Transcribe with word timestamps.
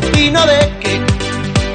Opino 0.00 0.46
de 0.46 0.58
que, 0.80 1.00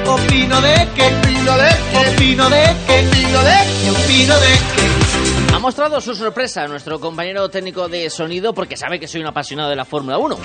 opino 0.08 0.60
de 0.60 0.88
que, 0.94 1.02
opino 1.02 1.56
de 1.56 1.68
que, 1.92 1.98
opino 1.98 2.50
de 2.50 2.76
que, 2.86 3.08
opino 3.08 3.42
de 3.42 3.56
que, 3.82 3.90
opino 3.90 4.34
de 4.40 4.46
que. 4.46 5.54
Ha 5.54 5.58
mostrado 5.60 6.00
su 6.00 6.14
sorpresa 6.14 6.64
a 6.64 6.66
nuestro 6.66 6.98
compañero 6.98 7.48
técnico 7.48 7.88
de 7.88 8.10
sonido 8.10 8.52
porque 8.52 8.76
sabe 8.76 8.98
que 8.98 9.06
soy 9.06 9.20
un 9.20 9.28
apasionado 9.28 9.70
de 9.70 9.76
la 9.76 9.84
Fórmula 9.84 10.18
1. 10.18 10.38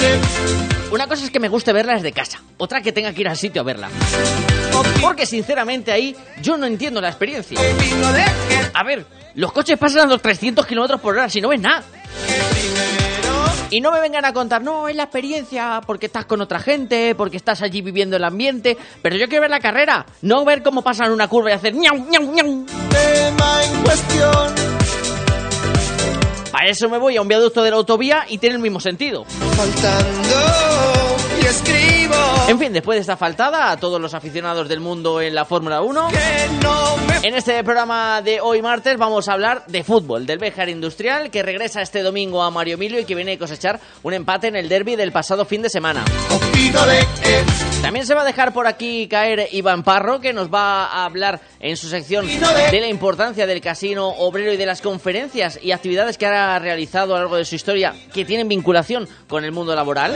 Una 0.92 1.08
cosa 1.08 1.26
es 1.26 1.32
que 1.32 1.40
me 1.40 1.50
guste 1.50 1.74
verla 1.74 1.96
desde 1.96 2.12
casa, 2.12 2.40
otra 2.58 2.82
que 2.82 2.92
tenga 2.92 3.14
que 3.14 3.22
ir 3.22 3.28
al 3.28 3.38
sitio 3.38 3.62
a 3.62 3.66
verla. 3.66 3.90
Porque 5.02 5.26
sinceramente 5.26 5.92
ahí 5.92 6.16
yo 6.42 6.58
no 6.58 6.68
entiendo 6.68 7.02
la 7.02 7.10
experiencia. 7.10 7.60
A 8.74 8.84
ver, 8.84 9.06
los 9.34 9.52
coches 9.52 9.78
pasan 9.80 10.02
a 10.04 10.06
los 10.06 10.22
300 10.22 10.66
kilómetros 10.68 11.02
por 11.02 11.16
hora 11.16 11.30
si 11.30 11.42
no 11.42 11.50
ves 11.50 11.62
nada. 11.62 11.84
Y 13.72 13.80
no 13.80 13.90
me 13.90 14.02
vengan 14.02 14.26
a 14.26 14.34
contar, 14.34 14.62
no, 14.62 14.90
es 14.90 14.98
la 14.98 15.04
experiencia, 15.04 15.80
porque 15.88 16.08
estás 16.08 16.26
con 16.26 16.42
otra 16.42 16.60
gente, 16.60 17.16
porque 17.16 17.38
estás 17.38 17.62
allí 17.62 17.82
viviendo 17.82 18.18
el 18.18 18.24
ambiente. 18.26 18.78
Pero 19.02 19.16
yo 19.16 19.30
quiero 19.30 19.44
ver 19.44 19.50
la 19.50 19.62
carrera, 19.62 20.06
no 20.22 20.44
ver 20.44 20.62
cómo 20.62 20.82
pasan 20.82 21.10
una 21.10 21.30
curva 21.30 21.52
y 21.52 21.54
hacer 21.54 21.74
ñau, 21.74 21.96
ñau, 21.96 22.34
ñau. 22.34 22.66
tema 22.90 23.64
en 23.64 23.82
cuestión. 23.82 24.56
Para 26.52 26.70
eso 26.70 26.90
me 26.90 26.98
voy 26.98 27.16
a 27.16 27.22
un 27.22 27.30
viaducto 27.30 27.64
de 27.64 27.72
la 27.72 27.78
autovía 27.78 28.26
y 28.28 28.40
tiene 28.40 28.58
el 28.58 28.62
mismo 28.62 28.82
sentido. 28.82 29.24
Faltando 29.24 30.71
escribo 31.52 32.16
En 32.48 32.58
fin, 32.58 32.72
después 32.74 32.96
de 32.96 33.02
esta 33.02 33.18
faltada, 33.18 33.72
a 33.72 33.78
todos 33.78 34.00
los 34.00 34.14
aficionados 34.14 34.70
del 34.70 34.80
mundo 34.80 35.22
en 35.22 35.36
la 35.36 35.46
Fórmula 35.46 35.82
1, 35.82 36.08
que 36.10 36.64
no 36.64 36.98
me 36.98 37.12
en 37.28 37.36
este 37.36 37.64
programa 37.64 38.22
de 38.24 38.42
hoy 38.42 38.64
martes 38.64 38.98
vamos 38.98 39.28
a 39.28 39.34
hablar 39.34 39.66
de 39.68 39.84
fútbol, 39.84 40.26
del 40.26 40.40
Béjar 40.40 40.70
Industrial, 40.70 41.30
que 41.30 41.44
regresa 41.44 41.82
este 41.82 42.02
domingo 42.02 42.42
a 42.42 42.50
Mario 42.50 42.76
Emilio 42.76 43.00
y 43.00 43.06
que 43.06 43.14
viene 43.14 43.34
a 43.34 43.38
cosechar 43.38 43.80
un 44.02 44.14
empate 44.14 44.48
en 44.48 44.56
el 44.56 44.68
derby 44.68 44.96
del 44.96 45.12
pasado 45.12 45.46
fin 45.46 45.62
de 45.62 45.70
semana. 45.70 46.04
También 47.82 48.08
se 48.08 48.16
va 48.16 48.22
a 48.22 48.26
dejar 48.26 48.54
por 48.54 48.66
aquí 48.66 49.08
caer 49.08 49.50
Iván 49.52 49.84
Parro, 49.84 50.20
que 50.20 50.34
nos 50.34 50.52
va 50.52 50.86
a 50.86 51.06
hablar 51.06 51.42
en 51.60 51.78
su 51.78 51.90
sección 51.90 52.26
de 52.26 52.80
la 52.80 52.88
importancia 52.88 53.46
del 53.46 53.62
casino 53.62 54.08
obrero 54.08 54.54
y 54.54 54.58
de 54.58 54.66
las 54.66 54.82
conferencias 54.82 55.60
y 55.62 55.74
actividades 55.74 56.18
que 56.18 56.26
ha 56.26 56.58
realizado 56.58 57.14
a 57.14 57.18
lo 57.18 57.26
largo 57.26 57.38
de 57.38 57.46
su 57.46 57.54
historia 57.54 57.94
que 58.14 58.26
tienen 58.26 58.48
vinculación 58.48 59.08
con 59.28 59.46
el 59.46 59.52
mundo 59.52 59.76
laboral. 59.76 60.16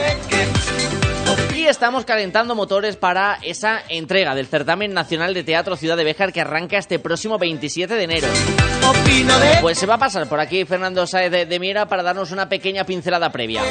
Y 1.65 1.67
estamos 1.67 2.05
calentando 2.05 2.53
motores 2.53 2.95
para 2.95 3.39
esa 3.41 3.81
entrega 3.89 4.35
del 4.35 4.45
Certamen 4.45 4.93
Nacional 4.93 5.33
de 5.33 5.43
Teatro 5.43 5.75
Ciudad 5.75 5.97
de 5.97 6.03
Béjar 6.03 6.31
que 6.31 6.39
arranca 6.39 6.77
este 6.77 6.99
próximo 6.99 7.39
27 7.39 7.91
de 7.95 8.03
enero. 8.03 8.27
Pues 9.61 9.79
se 9.79 9.87
va 9.87 9.95
a 9.95 9.97
pasar 9.97 10.29
por 10.29 10.39
aquí 10.39 10.63
Fernando 10.65 11.07
Saez 11.07 11.31
de, 11.31 11.47
de 11.47 11.59
Miera 11.59 11.87
para 11.87 12.03
darnos 12.03 12.29
una 12.29 12.47
pequeña 12.47 12.83
pincelada 12.83 13.31
previa. 13.31 13.63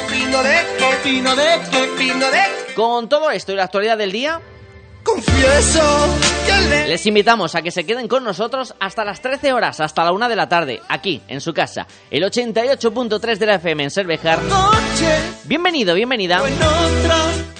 Con 2.75 3.07
todo 3.07 3.31
esto 3.31 3.53
y 3.53 3.55
la 3.55 3.63
actualidad 3.63 3.97
del 3.97 4.11
día, 4.11 4.41
Confieso 5.05 6.07
que 6.47 6.69
le 6.69 6.87
Les 6.87 7.05
invitamos 7.05 7.53
a 7.53 7.61
que 7.61 7.69
se 7.69 7.85
queden 7.85 8.07
con 8.07 8.23
nosotros 8.23 8.73
hasta 8.79 9.05
las 9.05 9.21
13 9.21 9.53
horas, 9.53 9.79
hasta 9.79 10.03
la 10.03 10.11
1 10.11 10.27
de 10.27 10.35
la 10.35 10.49
tarde, 10.49 10.81
aquí, 10.89 11.21
en 11.27 11.41
su 11.41 11.53
casa, 11.53 11.85
el 12.09 12.23
88.3 12.23 13.37
de 13.37 13.45
la 13.45 13.55
FM 13.55 13.83
en 13.83 13.91
Cervejar. 13.91 14.41
noche 14.43 15.19
Bienvenido, 15.43 15.93
bienvenida, 15.93 16.41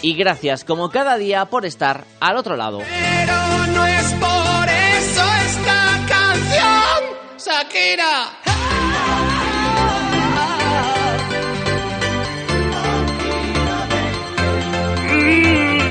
y 0.01 0.15
gracias 0.15 0.63
como 0.65 0.89
cada 0.89 1.17
día 1.17 1.45
por 1.45 1.65
estar 1.67 2.03
al 2.19 2.37
otro 2.37 2.57
lado. 2.57 2.79
pero 2.79 3.67
no 3.67 3.85
es 3.85 4.13
por 4.13 4.69
eso 4.69 5.23
esta 5.45 6.05
canción, 6.07 7.03
Shakira. 7.37 8.45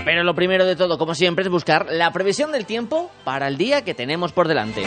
Pero 0.05 0.22
lo 0.22 0.34
primero 0.34 0.66
de 0.66 0.77
todo, 0.77 0.98
como 0.98 1.14
siempre, 1.14 1.44
es 1.44 1.50
buscar 1.50 1.86
la 1.91 2.12
previsión 2.12 2.52
del 2.52 2.66
tiempo 2.66 3.10
para 3.24 3.48
el 3.48 3.56
día 3.56 3.83
que 3.84 3.94
tenemos 3.94 4.33
por 4.33 4.48
delante. 4.48 4.83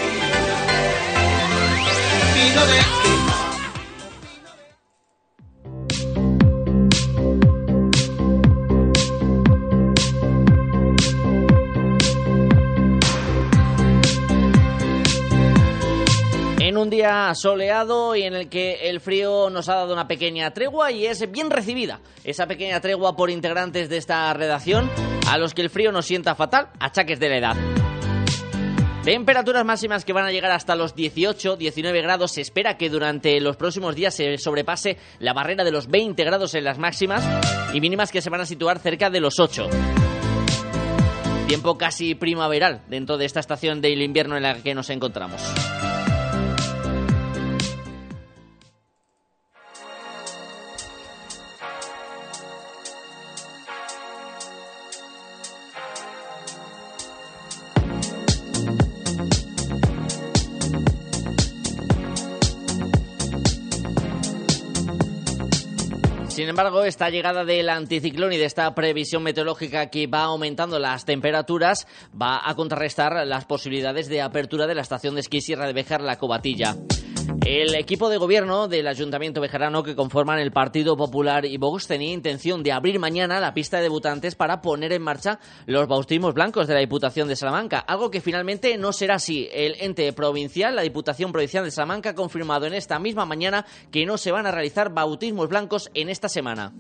Un 16.78 16.92
día 16.92 17.34
soleado 17.34 18.16
y 18.16 18.22
en 18.22 18.36
el 18.36 18.50
que 18.50 18.88
el 18.88 19.00
frío 19.00 19.50
nos 19.50 19.68
ha 19.68 19.74
dado 19.74 19.94
una 19.94 20.08
pequeña 20.08 20.52
tregua 20.52 20.92
y 20.92 21.08
es 21.08 21.32
bien 21.32 21.50
recibida 21.50 22.02
esa 22.24 22.46
pequeña 22.46 22.80
tregua 22.80 23.16
por 23.16 23.32
integrantes 23.32 23.90
de 23.90 23.98
esta 23.98 24.32
redacción 24.36 24.88
a 25.28 25.40
los 25.40 25.56
que 25.56 25.64
el 25.64 25.72
frío 25.72 25.92
nos 25.92 26.06
sienta 26.06 26.36
fatal, 26.36 26.70
achaques 26.80 27.20
de 27.20 27.30
la 27.30 27.38
edad. 27.38 27.56
Temperaturas 29.04 29.66
máximas 29.66 30.06
que 30.06 30.14
van 30.14 30.26
a 30.26 30.32
llegar 30.32 30.52
hasta 30.52 30.76
los 30.76 30.96
18-19 30.96 32.04
grados. 32.04 32.34
Se 32.34 32.42
espera 32.42 32.78
que 32.78 32.92
durante 32.92 33.42
los 33.42 33.58
próximos 33.58 33.96
días 33.96 34.14
se 34.14 34.38
sobrepase 34.38 34.98
la 35.18 35.34
barrera 35.34 35.64
de 35.64 35.72
los 35.72 35.88
20 35.88 36.24
grados 36.26 36.54
en 36.54 36.64
las 36.64 36.78
máximas 36.78 37.26
y 37.74 37.82
mínimas 37.82 38.12
que 38.12 38.22
se 38.22 38.30
van 38.30 38.42
a 38.42 38.46
situar 38.46 38.78
cerca 38.78 39.10
de 39.10 39.20
los 39.20 39.40
8. 39.40 39.68
Tiempo 41.48 41.76
casi 41.76 42.14
primaveral 42.14 42.84
dentro 42.88 43.18
de 43.18 43.26
esta 43.26 43.40
estación 43.40 43.82
del 43.82 44.00
invierno 44.04 44.38
en 44.38 44.44
la 44.44 44.62
que 44.62 44.76
nos 44.76 44.92
encontramos. 44.92 45.42
Sin 66.48 66.52
embargo, 66.52 66.86
esta 66.86 67.10
llegada 67.10 67.44
del 67.44 67.68
anticiclón 67.68 68.32
y 68.32 68.38
de 68.38 68.46
esta 68.46 68.74
previsión 68.74 69.22
meteorológica 69.22 69.88
que 69.88 70.08
va 70.08 70.22
aumentando 70.22 70.80
las 70.80 71.04
temperaturas 71.04 71.86
va 72.10 72.40
a 72.42 72.56
contrarrestar 72.56 73.28
las 73.28 73.44
posibilidades 73.44 74.08
de 74.08 74.22
apertura 74.22 74.66
de 74.66 74.74
la 74.74 74.82
estación 74.82 75.16
de 75.16 75.20
esquí 75.20 75.42
Sierra 75.42 75.68
de 75.68 75.74
Béjar 75.74 76.00
La 76.00 76.18
Cobatilla. 76.18 76.78
El 77.46 77.76
equipo 77.76 78.10
de 78.10 78.18
gobierno 78.18 78.68
del 78.68 78.88
Ayuntamiento 78.88 79.42
Bejarano 79.42 79.84
que 79.84 79.96
conforman 79.96 80.40
el 80.40 80.52
Partido 80.52 80.98
Popular 80.98 81.46
y 81.46 81.58
Vox 81.58 81.88
tenía 81.88 82.12
intención 82.12 82.62
de 82.64 82.72
abrir 82.72 83.00
mañana 83.00 83.40
la 83.40 83.54
pista 83.54 83.78
de 83.78 83.84
debutantes 83.84 84.36
para 84.36 84.62
poner 84.62 84.92
en 84.92 85.02
marcha 85.02 85.40
los 85.66 85.88
bautismos 85.88 86.34
blancos 86.34 86.68
de 86.68 86.74
la 86.74 86.80
Diputación 86.80 87.28
de 87.28 87.36
Salamanca, 87.36 87.80
algo 87.80 88.12
que 88.12 88.22
finalmente 88.22 88.78
no 88.78 88.92
será 88.92 89.16
así. 89.16 89.48
El 89.52 89.76
ente 89.80 90.12
provincial, 90.14 90.76
la 90.76 90.82
Diputación 90.82 91.32
Provincial 91.32 91.64
de 91.64 91.72
Salamanca, 91.72 92.10
ha 92.10 92.16
confirmado 92.16 92.66
en 92.66 92.74
esta 92.74 93.00
misma 93.00 93.26
mañana 93.26 93.66
que 93.92 94.06
no 94.06 94.18
se 94.18 94.32
van 94.32 94.46
a 94.46 94.52
realizar 94.52 94.94
bautismos 94.94 95.50
blancos 95.50 95.90
en 95.94 96.10
esta 96.10 96.30
semana. 96.30 96.74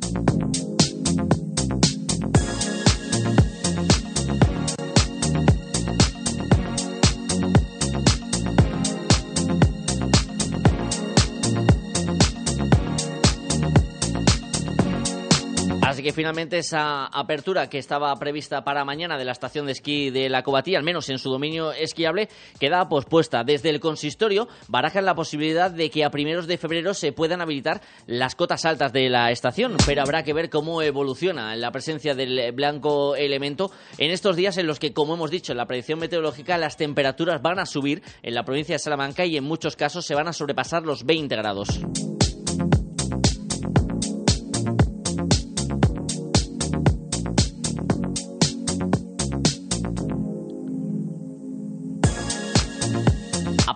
Que 16.07 16.13
finalmente 16.13 16.57
esa 16.57 17.07
apertura 17.07 17.68
que 17.68 17.79
estaba 17.79 18.16
prevista 18.16 18.63
para 18.63 18.85
mañana 18.85 19.18
de 19.18 19.25
la 19.25 19.34
estación 19.34 19.66
de 19.66 19.73
esquí 19.73 20.09
de 20.09 20.29
la 20.29 20.41
Cobatía, 20.41 20.78
al 20.78 20.85
menos 20.85 21.09
en 21.09 21.19
su 21.19 21.29
dominio 21.29 21.73
esquiable, 21.73 22.29
queda 22.62 22.88
pospuesta. 22.88 23.44
Desde 23.44 23.72
el 23.72 23.81
consistorio 23.81 24.47
barajan 24.69 25.03
la 25.03 25.16
posibilidad 25.16 25.69
de 25.69 25.90
que 25.90 26.06
a 26.06 26.09
primeros 26.09 26.47
de 26.47 26.57
febrero 26.57 26.94
se 26.94 27.12
puedan 27.12 27.41
habilitar 27.41 27.81
las 28.06 28.35
cotas 28.35 28.63
altas 28.63 28.94
de 28.94 29.09
la 29.09 29.31
estación, 29.31 29.75
pero 29.85 30.01
habrá 30.01 30.23
que 30.23 30.31
ver 30.31 30.50
cómo 30.50 30.81
evoluciona 30.81 31.53
la 31.57 31.72
presencia 31.72 32.16
del 32.16 32.53
blanco 32.53 33.18
elemento 33.18 33.69
en 33.98 34.12
estos 34.12 34.38
días 34.38 34.57
en 34.57 34.65
los 34.65 34.80
que, 34.80 34.94
como 34.94 35.15
hemos 35.15 35.30
dicho 35.30 35.51
en 35.51 35.57
la 35.57 35.65
predicción 35.65 36.00
meteorológica, 36.00 36.57
las 36.57 36.77
temperaturas 36.77 37.42
van 37.42 37.59
a 37.59 37.65
subir 37.65 38.01
en 38.24 38.33
la 38.33 38.45
provincia 38.45 38.75
de 38.75 38.80
Salamanca 38.80 39.25
y 39.25 39.36
en 39.36 39.44
muchos 39.44 39.75
casos 39.75 40.06
se 40.06 40.15
van 40.15 40.30
a 40.30 40.31
sobrepasar 40.31 40.83
los 40.83 41.04
20 41.04 41.36
grados. 41.36 41.81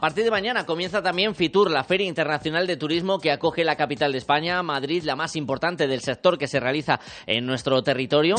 Partir 0.01 0.23
de 0.23 0.31
mañana 0.31 0.65
comienza 0.65 1.03
también 1.03 1.35
Fitur, 1.35 1.69
la 1.69 1.83
Feria 1.83 2.07
Internacional 2.07 2.65
de 2.65 2.75
Turismo 2.75 3.19
que 3.19 3.31
acoge 3.31 3.63
la 3.63 3.75
capital 3.75 4.11
de 4.11 4.17
España, 4.17 4.63
Madrid, 4.63 5.03
la 5.03 5.15
más 5.15 5.35
importante 5.35 5.85
del 5.85 6.01
sector 6.01 6.39
que 6.39 6.47
se 6.47 6.59
realiza 6.59 6.99
en 7.27 7.45
nuestro 7.45 7.83
territorio. 7.83 8.33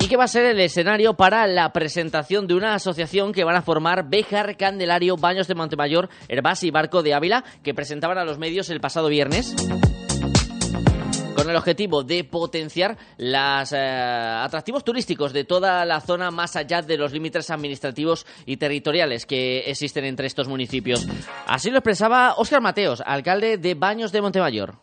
Y 0.00 0.08
que 0.08 0.16
va 0.16 0.24
a 0.24 0.28
ser 0.28 0.46
el 0.46 0.60
escenario 0.60 1.14
para 1.14 1.46
la 1.46 1.70
presentación 1.74 2.46
de 2.46 2.54
una 2.54 2.74
asociación 2.74 3.32
que 3.32 3.44
van 3.44 3.56
a 3.56 3.62
formar 3.62 4.08
Béjar, 4.08 4.56
Candelario, 4.56 5.18
Baños 5.18 5.48
de 5.48 5.54
Montemayor, 5.54 6.08
Herbás 6.28 6.64
y 6.64 6.70
Barco 6.70 7.02
de 7.02 7.12
Ávila, 7.12 7.44
que 7.62 7.74
presentaban 7.74 8.16
a 8.16 8.24
los 8.24 8.38
medios 8.38 8.70
el 8.70 8.80
pasado 8.80 9.08
viernes. 9.08 9.54
Con 11.34 11.50
el 11.50 11.56
objetivo 11.56 12.04
de 12.04 12.24
potenciar 12.24 12.96
los 13.18 13.72
eh, 13.72 13.76
atractivos 13.76 14.84
turísticos 14.84 15.32
de 15.32 15.44
toda 15.44 15.84
la 15.84 16.00
zona 16.00 16.30
más 16.30 16.54
allá 16.56 16.80
de 16.80 16.96
los 16.96 17.12
límites 17.12 17.50
administrativos 17.50 18.24
y 18.46 18.56
territoriales 18.56 19.26
que 19.26 19.60
existen 19.70 20.04
entre 20.04 20.26
estos 20.26 20.48
municipios. 20.48 21.06
Así 21.46 21.70
lo 21.70 21.78
expresaba 21.78 22.34
Óscar 22.36 22.60
Mateos, 22.60 23.02
alcalde 23.04 23.58
de 23.58 23.74
Baños 23.74 24.12
de 24.12 24.22
Montemayor. 24.22 24.76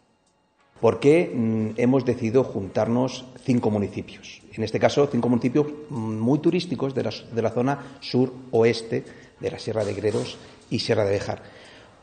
¿Por 0.82 1.00
qué 1.00 1.32
mm, 1.34 1.80
hemos 1.80 2.04
decidido 2.06 2.44
juntarnos 2.44 3.26
cinco 3.46 3.70
municipios? 3.70 4.42
En 4.54 4.64
este 4.64 4.80
caso, 4.80 5.08
cinco 5.12 5.30
municipios 5.30 5.68
mm, 5.90 6.20
muy 6.20 6.40
turísticos 6.40 6.94
de 6.96 7.04
la, 7.04 7.12
de 7.32 7.42
la 7.42 7.52
zona 7.52 7.98
sur-oeste 8.00 9.06
de 9.40 9.52
la 9.52 9.60
Sierra 9.60 9.86
de 9.86 9.94
Gredos 9.94 10.38
y 10.70 10.80
Sierra 10.80 11.06
de 11.06 11.12
Bejar. 11.12 11.44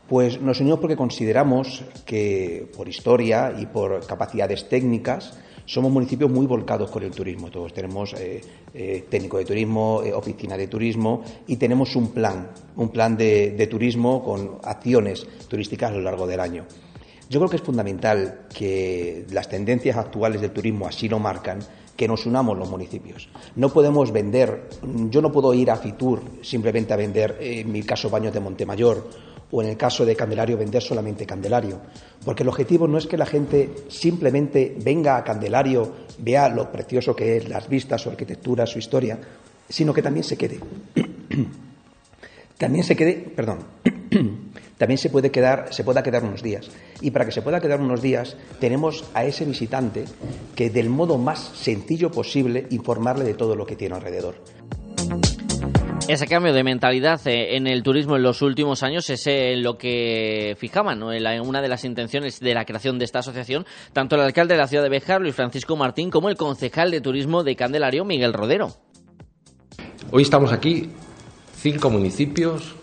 Pues 0.09 0.41
nos 0.41 0.59
unimos 0.59 0.79
porque 0.79 0.95
consideramos 0.95 1.83
que, 2.03 2.67
por 2.75 2.89
historia 2.89 3.53
y 3.59 3.67
por 3.67 4.03
capacidades 4.07 4.67
técnicas, 4.67 5.37
somos 5.65 5.91
municipios 5.91 6.31
muy 6.31 6.47
volcados 6.47 6.89
con 6.89 7.03
el 7.03 7.11
turismo. 7.11 7.51
Todos 7.51 7.71
tenemos 7.73 8.15
eh, 8.15 8.41
eh, 8.73 9.05
técnico 9.07 9.37
de 9.37 9.45
turismo, 9.45 10.01
eh, 10.03 10.11
oficina 10.11 10.57
de 10.57 10.67
turismo 10.67 11.23
y 11.45 11.57
tenemos 11.57 11.95
un 11.95 12.09
plan, 12.09 12.49
un 12.75 12.89
plan 12.89 13.15
de 13.15 13.67
turismo 13.69 14.23
con 14.23 14.57
acciones 14.63 15.27
turísticas 15.47 15.91
a 15.91 15.93
lo 15.93 16.01
largo 16.01 16.25
del 16.25 16.39
año. 16.39 16.65
Yo 17.29 17.39
creo 17.39 17.49
que 17.51 17.57
es 17.57 17.61
fundamental 17.61 18.47
que 18.51 19.27
las 19.29 19.47
tendencias 19.47 19.95
actuales 19.95 20.41
del 20.41 20.49
turismo 20.49 20.87
así 20.87 21.07
lo 21.07 21.19
marcan, 21.19 21.59
que 21.95 22.07
nos 22.07 22.25
unamos 22.25 22.57
los 22.57 22.67
municipios. 22.67 23.29
No 23.55 23.69
podemos 23.69 24.11
vender, 24.11 24.69
yo 25.11 25.21
no 25.21 25.31
puedo 25.31 25.53
ir 25.53 25.69
a 25.69 25.75
Fitur 25.75 26.23
simplemente 26.41 26.93
a 26.93 26.97
vender, 26.97 27.37
en 27.39 27.71
mi 27.71 27.83
caso, 27.83 28.09
baños 28.09 28.33
de 28.33 28.39
Montemayor 28.39 29.28
o 29.51 29.61
en 29.61 29.69
el 29.69 29.77
caso 29.77 30.05
de 30.05 30.15
Candelario 30.15 30.57
vender 30.57 30.81
solamente 30.81 31.25
Candelario, 31.25 31.79
porque 32.23 32.43
el 32.43 32.49
objetivo 32.49 32.87
no 32.87 32.97
es 32.97 33.07
que 33.07 33.17
la 33.17 33.25
gente 33.25 33.69
simplemente 33.87 34.75
venga 34.83 35.17
a 35.17 35.23
Candelario, 35.23 35.91
vea 36.19 36.49
lo 36.49 36.71
precioso 36.71 37.15
que 37.15 37.37
es, 37.37 37.49
las 37.49 37.67
vistas, 37.67 38.01
su 38.01 38.09
arquitectura, 38.09 38.65
su 38.65 38.79
historia, 38.79 39.19
sino 39.67 39.93
que 39.93 40.01
también 40.01 40.23
se 40.23 40.37
quede. 40.37 40.59
también 42.57 42.83
se 42.83 42.95
quede, 42.95 43.13
perdón, 43.13 43.59
también 44.77 44.97
se 44.97 45.09
puede 45.09 45.31
quedar, 45.31 45.73
se 45.73 45.83
pueda 45.83 46.03
quedar 46.03 46.23
unos 46.23 46.43
días. 46.43 46.69
Y 47.01 47.11
para 47.11 47.25
que 47.25 47.31
se 47.31 47.41
pueda 47.41 47.59
quedar 47.59 47.81
unos 47.81 48.01
días, 48.01 48.37
tenemos 48.59 49.05
a 49.13 49.25
ese 49.25 49.45
visitante 49.45 50.05
que 50.55 50.69
del 50.69 50.89
modo 50.89 51.17
más 51.17 51.51
sencillo 51.55 52.11
posible 52.11 52.67
informarle 52.69 53.23
de 53.23 53.33
todo 53.33 53.55
lo 53.55 53.65
que 53.65 53.75
tiene 53.75 53.95
alrededor. 53.95 54.35
Ese 56.09 56.25
cambio 56.25 56.53
de 56.53 56.63
mentalidad 56.63 57.21
eh, 57.27 57.55
en 57.55 57.67
el 57.67 57.83
turismo 57.83 58.15
en 58.15 58.23
los 58.23 58.41
últimos 58.41 58.81
años 58.81 59.07
es 59.11 59.27
eh, 59.27 59.55
lo 59.55 59.77
que 59.77 60.57
fijaban 60.57 61.03
en 61.03 61.41
una 61.41 61.61
de 61.61 61.67
las 61.67 61.85
intenciones 61.85 62.39
de 62.39 62.55
la 62.55 62.65
creación 62.65 62.97
de 62.97 63.05
esta 63.05 63.19
asociación, 63.19 63.63
tanto 63.93 64.15
el 64.15 64.23
alcalde 64.23 64.55
de 64.55 64.59
la 64.59 64.65
ciudad 64.65 64.81
de 64.81 64.89
Bejar, 64.89 65.21
Luis 65.21 65.35
Francisco 65.35 65.75
Martín, 65.75 66.09
como 66.09 66.29
el 66.29 66.35
concejal 66.35 66.89
de 66.89 67.01
turismo 67.01 67.43
de 67.43 67.55
Candelario, 67.55 68.05
Miguel 68.05 68.33
Rodero. 68.33 68.71
Hoy 70.09 70.23
estamos 70.23 70.51
aquí, 70.51 70.89
cinco 71.55 71.91
municipios, 71.91 72.73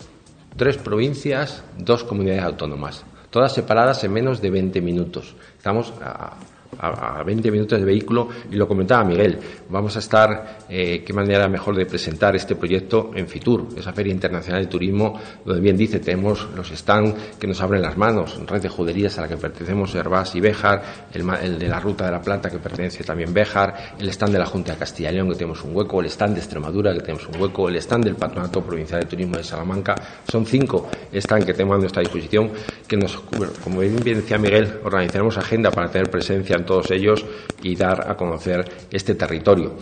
tres 0.55 0.77
provincias, 0.77 1.65
dos 1.77 2.05
comunidades 2.05 2.45
autónomas, 2.45 3.05
todas 3.29 3.53
separadas 3.53 4.05
en 4.05 4.13
menos 4.13 4.41
de 4.41 4.51
20 4.51 4.79
minutos. 4.79 5.35
Estamos 5.57 5.93
a, 6.01 6.37
a, 6.79 7.23
20 7.23 7.51
minutos 7.51 7.79
de 7.79 7.85
vehículo 7.85 8.29
y 8.51 8.55
lo 8.55 8.67
comentaba 8.67 9.03
Miguel. 9.03 9.37
Vamos 9.69 9.95
a 9.95 9.99
estar, 9.99 10.59
eh, 10.69 11.03
qué 11.05 11.13
manera 11.13 11.47
mejor 11.47 11.75
de 11.75 11.85
presentar 11.85 12.35
este 12.35 12.55
proyecto 12.55 13.11
en 13.15 13.27
Fitur, 13.27 13.67
esa 13.77 13.93
Feria 13.93 14.13
Internacional 14.13 14.63
de 14.63 14.67
Turismo, 14.67 15.19
donde 15.43 15.61
bien 15.61 15.77
dice, 15.77 15.99
tenemos 15.99 16.47
los 16.55 16.69
stands 16.69 17.37
que 17.39 17.47
nos 17.47 17.61
abren 17.61 17.81
las 17.81 17.97
manos, 17.97 18.39
red 18.47 18.61
de 18.61 18.69
juderías 18.69 19.17
a 19.17 19.21
la 19.21 19.27
que 19.27 19.37
pertenecemos 19.37 19.93
Herbás 19.95 20.35
y 20.35 20.39
Béjar, 20.39 21.07
el, 21.13 21.59
de 21.59 21.67
la 21.67 21.79
Ruta 21.79 22.05
de 22.05 22.11
la 22.11 22.21
Plata 22.21 22.49
que 22.49 22.59
pertenece 22.59 23.03
también 23.03 23.33
Béjar, 23.33 23.95
el 23.99 24.09
stand 24.09 24.33
de 24.33 24.39
la 24.39 24.45
Junta 24.45 24.73
de 24.73 24.79
Castilla 24.79 25.11
y 25.11 25.15
León 25.15 25.29
que 25.29 25.35
tenemos 25.35 25.63
un 25.63 25.75
hueco, 25.75 25.99
el 25.99 26.07
stand 26.07 26.35
de 26.35 26.39
Extremadura 26.39 26.93
que 26.93 27.01
tenemos 27.01 27.27
un 27.27 27.41
hueco, 27.41 27.69
el 27.69 27.75
stand 27.77 28.05
del 28.05 28.15
Patronato 28.15 28.61
Provincial 28.61 29.01
de 29.01 29.07
Turismo 29.07 29.37
de 29.37 29.43
Salamanca. 29.43 29.95
Son 30.27 30.45
cinco 30.45 30.89
stands 31.13 31.45
que 31.45 31.53
tenemos 31.53 31.75
a 31.75 31.79
nuestra 31.79 32.01
disposición 32.01 32.51
que 32.87 32.97
nos, 32.97 33.19
como 33.63 33.79
bien 33.79 33.95
decía 33.97 34.37
Miguel, 34.37 34.79
organizaremos 34.83 35.37
agenda 35.37 35.71
para 35.71 35.89
tener 35.89 36.09
presencia 36.09 36.55
en 36.55 36.65
todos 36.67 36.91
ellos 36.91 37.25
y 37.63 37.75
dar 37.75 38.11
a 38.11 38.15
conocer 38.15 38.63
este 38.91 39.15
territorio. 39.15 39.73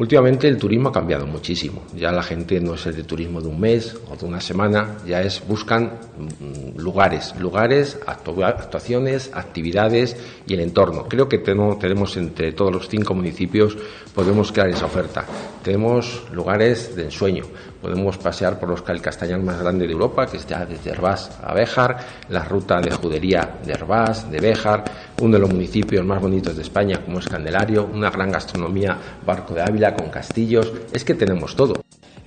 Últimamente 0.00 0.48
el 0.48 0.56
turismo 0.56 0.88
ha 0.88 0.92
cambiado 0.92 1.26
muchísimo. 1.26 1.82
Ya 1.94 2.10
la 2.10 2.22
gente 2.22 2.58
no 2.58 2.72
es 2.72 2.86
el 2.86 2.96
de 2.96 3.02
turismo 3.02 3.42
de 3.42 3.48
un 3.48 3.60
mes 3.60 3.94
o 4.10 4.16
de 4.16 4.24
una 4.24 4.40
semana, 4.40 4.96
ya 5.06 5.20
es 5.20 5.46
buscan 5.46 5.92
mm, 6.16 6.78
lugares, 6.80 7.34
lugares, 7.38 7.98
actuaciones, 8.06 9.30
actividades 9.34 10.16
y 10.46 10.54
el 10.54 10.60
entorno. 10.60 11.04
Creo 11.06 11.28
que 11.28 11.36
tenemos 11.36 12.16
entre 12.16 12.52
todos 12.52 12.72
los 12.72 12.88
cinco 12.88 13.12
municipios 13.12 13.76
podemos 14.14 14.52
crear 14.52 14.70
esa 14.70 14.86
oferta. 14.86 15.24
Tenemos 15.62 16.24
lugares 16.32 16.96
de 16.96 17.04
ensueño. 17.04 17.44
Podemos 17.80 18.18
pasear 18.18 18.58
por 18.58 18.68
los 18.68 18.84
el 18.88 19.42
más 19.42 19.60
grande 19.60 19.86
de 19.86 19.92
Europa, 19.92 20.26
que 20.26 20.36
está 20.36 20.66
desde 20.66 20.90
Herbás 20.90 21.38
a 21.42 21.54
Béjar, 21.54 21.96
la 22.28 22.44
ruta 22.44 22.80
de 22.80 22.90
judería 22.90 23.58
de 23.64 23.72
Herbás, 23.72 24.30
de 24.30 24.38
Béjar, 24.38 24.84
uno 25.20 25.34
de 25.34 25.38
los 25.38 25.50
municipios 25.50 26.04
más 26.04 26.20
bonitos 26.20 26.56
de 26.56 26.62
España 26.62 27.00
como 27.02 27.18
es 27.18 27.28
Candelario, 27.28 27.88
una 27.92 28.10
gran 28.10 28.30
gastronomía, 28.30 28.98
Barco 29.24 29.54
de 29.54 29.62
Ávila 29.62 29.89
con 29.94 30.08
castillos. 30.08 30.72
Es 30.92 31.04
que 31.04 31.14
tenemos 31.14 31.56
todo 31.56 31.74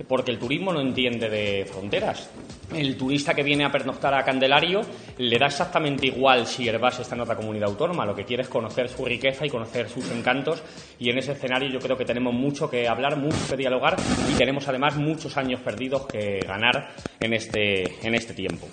porque 0.08 0.30
el 0.30 0.38
turismo 0.38 0.72
no 0.72 0.80
entiende 0.80 1.28
de 1.28 1.64
fronteras. 1.64 2.30
El 2.74 2.96
turista 2.96 3.34
que 3.34 3.42
viene 3.42 3.64
a 3.64 3.70
pernoctar 3.70 4.14
a 4.14 4.24
Candelario 4.24 4.82
le 5.18 5.38
da 5.38 5.46
exactamente 5.46 6.06
igual 6.06 6.46
si 6.46 6.68
Herbás 6.68 7.00
está 7.00 7.14
en 7.14 7.22
otra 7.22 7.36
comunidad 7.36 7.68
autónoma, 7.68 8.06
lo 8.06 8.14
que 8.14 8.24
quiere 8.24 8.42
es 8.42 8.48
conocer 8.48 8.88
su 8.88 9.04
riqueza 9.04 9.46
y 9.46 9.50
conocer 9.50 9.88
sus 9.88 10.10
encantos 10.10 10.62
y 10.98 11.10
en 11.10 11.18
ese 11.18 11.32
escenario 11.32 11.68
yo 11.68 11.78
creo 11.78 11.96
que 11.96 12.04
tenemos 12.04 12.34
mucho 12.34 12.68
que 12.68 12.88
hablar, 12.88 13.16
mucho 13.16 13.36
que 13.48 13.56
dialogar 13.56 13.96
y 14.32 14.36
tenemos 14.36 14.66
además 14.68 14.96
muchos 14.96 15.36
años 15.36 15.60
perdidos 15.60 16.06
que 16.06 16.40
ganar 16.40 16.90
en 17.20 17.32
este, 17.32 18.06
en 18.06 18.14
este 18.14 18.34
tiempo. 18.34 18.66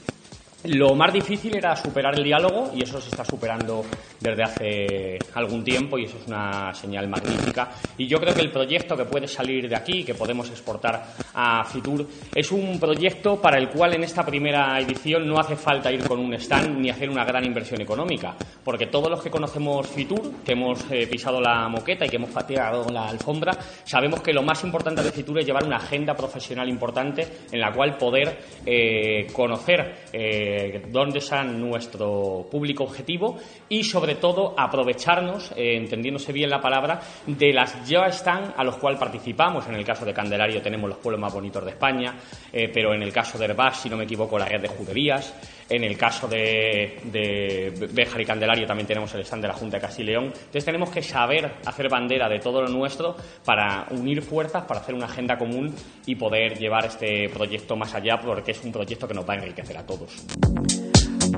Lo 0.65 0.93
más 0.93 1.11
difícil 1.11 1.55
era 1.55 1.75
superar 1.75 2.13
el 2.15 2.23
diálogo 2.23 2.71
y 2.75 2.83
eso 2.83 3.01
se 3.01 3.09
está 3.09 3.25
superando 3.25 3.83
desde 4.19 4.43
hace 4.43 5.19
algún 5.33 5.63
tiempo 5.63 5.97
y 5.97 6.05
eso 6.05 6.17
es 6.21 6.27
una 6.27 6.71
señal 6.75 7.07
magnífica. 7.07 7.71
Y 7.97 8.05
yo 8.05 8.19
creo 8.19 8.35
que 8.35 8.41
el 8.41 8.51
proyecto 8.51 8.95
que 8.95 9.05
puede 9.05 9.27
salir 9.27 9.67
de 9.67 9.75
aquí, 9.75 10.03
que 10.03 10.13
podemos 10.13 10.47
exportar 10.51 11.03
a 11.33 11.63
Fitur, 11.63 12.05
es 12.35 12.51
un 12.51 12.79
proyecto 12.79 13.41
para 13.41 13.57
el 13.57 13.69
cual 13.69 13.95
en 13.95 14.03
esta 14.03 14.23
primera 14.23 14.79
edición 14.79 15.27
no 15.27 15.39
hace 15.39 15.55
falta 15.55 15.91
ir 15.91 16.07
con 16.07 16.19
un 16.19 16.35
stand 16.35 16.77
ni 16.77 16.91
hacer 16.91 17.09
una 17.09 17.25
gran 17.25 17.43
inversión 17.43 17.81
económica, 17.81 18.35
porque 18.63 18.85
todos 18.85 19.09
los 19.09 19.23
que 19.23 19.31
conocemos 19.31 19.87
Fitur, 19.87 20.43
que 20.45 20.51
hemos 20.51 20.79
eh, 20.91 21.07
pisado 21.07 21.41
la 21.41 21.67
moqueta 21.69 22.05
y 22.05 22.09
que 22.09 22.17
hemos 22.17 22.29
pateado 22.29 22.87
la 22.91 23.07
alfombra, 23.07 23.57
sabemos 23.83 24.21
que 24.21 24.31
lo 24.31 24.43
más 24.43 24.63
importante 24.63 25.01
de 25.01 25.11
Fitur 25.11 25.39
es 25.39 25.45
llevar 25.47 25.65
una 25.65 25.77
agenda 25.77 26.13
profesional 26.13 26.69
importante 26.69 27.27
en 27.51 27.59
la 27.59 27.71
cual 27.71 27.97
poder 27.97 28.37
eh, 28.63 29.25
conocer. 29.33 30.05
Eh, 30.13 30.50
dónde 30.89 31.19
está 31.19 31.43
nuestro 31.43 32.47
público 32.49 32.83
objetivo 32.83 33.37
y, 33.69 33.83
sobre 33.83 34.15
todo, 34.15 34.53
aprovecharnos, 34.57 35.51
eh, 35.55 35.77
entendiéndose 35.77 36.31
bien 36.31 36.49
la 36.49 36.61
palabra, 36.61 36.99
de 37.25 37.53
las 37.53 37.87
ya 37.87 38.05
están 38.05 38.53
a 38.57 38.63
los 38.63 38.77
cuales 38.77 38.99
participamos. 38.99 39.67
En 39.67 39.75
el 39.75 39.85
caso 39.85 40.05
de 40.05 40.13
Candelario 40.13 40.61
tenemos 40.61 40.89
los 40.89 40.99
pueblos 40.99 41.21
más 41.21 41.33
bonitos 41.33 41.63
de 41.63 41.71
España, 41.71 42.15
eh, 42.51 42.69
pero 42.73 42.93
en 42.93 43.01
el 43.01 43.11
caso 43.11 43.37
de 43.37 43.45
Herbás, 43.45 43.81
si 43.81 43.89
no 43.89 43.97
me 43.97 44.03
equivoco, 44.03 44.37
la 44.37 44.45
red 44.45 44.61
de 44.61 44.67
juderías. 44.67 45.33
En 45.71 45.85
el 45.85 45.97
caso 45.97 46.27
de, 46.27 46.99
de 47.05 47.87
Béjar 47.93 48.19
y 48.19 48.25
Candelario 48.25 48.67
también 48.67 48.85
tenemos 48.85 49.13
el 49.15 49.21
stand 49.21 49.43
de 49.43 49.47
la 49.47 49.53
Junta 49.53 49.77
de 49.77 49.81
Castilla 49.81 50.03
y 50.03 50.11
León. 50.11 50.25
Entonces 50.25 50.65
tenemos 50.65 50.89
que 50.89 51.01
saber 51.01 51.49
hacer 51.65 51.87
bandera 51.87 52.27
de 52.27 52.39
todo 52.39 52.61
lo 52.61 52.67
nuestro 52.67 53.15
para 53.45 53.87
unir 53.91 54.21
fuerzas, 54.21 54.65
para 54.65 54.81
hacer 54.81 54.93
una 54.93 55.05
agenda 55.05 55.37
común 55.37 55.73
y 56.05 56.15
poder 56.15 56.57
llevar 56.57 56.85
este 56.85 57.29
proyecto 57.29 57.77
más 57.77 57.95
allá, 57.95 58.19
porque 58.21 58.51
es 58.51 58.61
un 58.65 58.73
proyecto 58.73 59.07
que 59.07 59.13
nos 59.13 59.27
va 59.27 59.35
a 59.35 59.37
enriquecer 59.37 59.77
a 59.77 59.85
todos. 59.85 60.25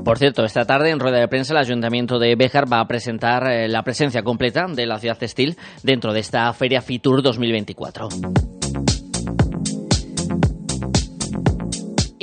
Por 0.04 0.18
cierto, 0.18 0.44
esta 0.44 0.66
tarde 0.66 0.90
en 0.90 1.00
rueda 1.00 1.20
de 1.20 1.28
prensa 1.28 1.54
el 1.54 1.60
Ayuntamiento 1.60 2.18
de 2.18 2.36
Béjar 2.36 2.72
va 2.72 2.80
a 2.80 2.88
presentar 2.88 3.48
eh, 3.48 3.68
la 3.70 3.84
presencia 3.84 4.24
completa 4.24 4.66
de 4.68 4.86
la 4.86 4.98
ciudad 4.98 5.18
textil 5.18 5.56
dentro 5.84 6.12
de 6.12 6.20
esta 6.20 6.52
Feria 6.54 6.82
Fitur 6.82 7.22
2024. 7.22 8.10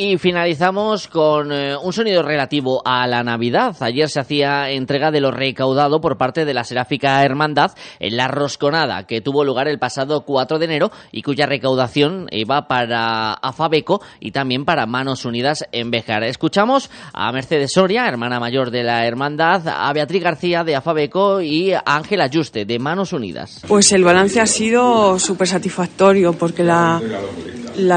Y 0.02 0.16
finalizamos 0.16 1.08
con 1.08 1.52
eh, 1.52 1.76
un 1.76 1.92
sonido 1.92 2.22
relativo 2.22 2.80
a 2.86 3.06
la 3.06 3.22
Navidad. 3.22 3.76
Ayer 3.80 4.08
se 4.08 4.18
hacía 4.18 4.70
entrega 4.70 5.10
de 5.10 5.20
lo 5.20 5.30
recaudado 5.30 6.00
por 6.00 6.16
parte 6.16 6.46
de 6.46 6.54
la 6.54 6.64
Seráfica 6.64 7.22
Hermandad 7.22 7.72
en 7.98 8.16
la 8.16 8.26
Rosconada, 8.26 9.06
que 9.06 9.20
tuvo 9.20 9.44
lugar 9.44 9.68
el 9.68 9.78
pasado 9.78 10.22
4 10.22 10.58
de 10.58 10.64
enero 10.64 10.90
y 11.12 11.20
cuya 11.20 11.44
recaudación 11.44 12.28
iba 12.30 12.66
para 12.66 13.34
Afabeco 13.34 14.00
y 14.20 14.30
también 14.30 14.64
para 14.64 14.86
Manos 14.86 15.26
Unidas 15.26 15.66
en 15.70 15.90
Bejar. 15.90 16.24
Escuchamos 16.24 16.88
a 17.12 17.30
Mercedes 17.30 17.72
Soria, 17.72 18.08
hermana 18.08 18.40
mayor 18.40 18.70
de 18.70 18.84
la 18.84 19.04
Hermandad, 19.04 19.68
a 19.68 19.92
Beatriz 19.92 20.22
García 20.22 20.64
de 20.64 20.76
Afabeco 20.76 21.42
y 21.42 21.74
a 21.74 21.82
Ángel 21.84 22.22
Ayuste 22.22 22.64
de 22.64 22.78
Manos 22.78 23.12
Unidas. 23.12 23.60
Pues 23.68 23.92
el 23.92 24.02
balance 24.02 24.40
ha 24.40 24.46
sido 24.46 25.18
súper 25.18 25.46
satisfactorio 25.46 26.32
porque 26.32 26.64
la 26.64 27.02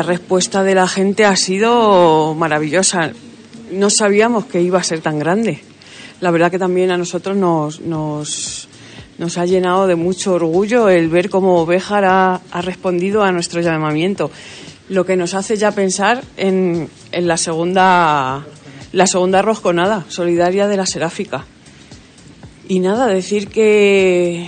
respuesta 0.03 0.63
de 0.63 0.75
la 0.75 0.89
gente 0.89 1.23
ha 1.23 1.37
sido 1.37 1.92
maravillosa. 2.37 3.11
No 3.71 3.89
sabíamos 3.89 4.45
que 4.45 4.61
iba 4.61 4.79
a 4.79 4.83
ser 4.83 5.01
tan 5.01 5.19
grande. 5.19 5.61
La 6.21 6.31
verdad 6.31 6.51
que 6.51 6.59
también 6.59 6.91
a 6.91 6.97
nosotros 6.97 7.35
nos, 7.35 7.81
nos, 7.81 8.67
nos 9.17 9.37
ha 9.37 9.45
llenado 9.45 9.87
de 9.87 9.95
mucho 9.95 10.33
orgullo 10.33 10.89
el 10.89 11.09
ver 11.09 11.29
cómo 11.29 11.65
Béjar 11.65 12.05
ha, 12.05 12.41
respondido 12.61 13.23
a 13.23 13.31
nuestro 13.31 13.61
llamamiento, 13.61 14.31
lo 14.89 15.05
que 15.05 15.15
nos 15.15 15.33
hace 15.33 15.55
ya 15.55 15.71
pensar 15.71 16.23
en, 16.37 16.89
la 17.11 17.37
segunda 17.37 18.45
la 18.91 19.07
segunda 19.07 19.41
rosconada 19.41 20.05
solidaria 20.07 20.67
de 20.67 20.77
la 20.77 20.85
Seráfica. 20.85 21.45
Y 22.67 22.79
nada, 22.79 23.07
decir 23.07 23.47
que, 23.47 24.47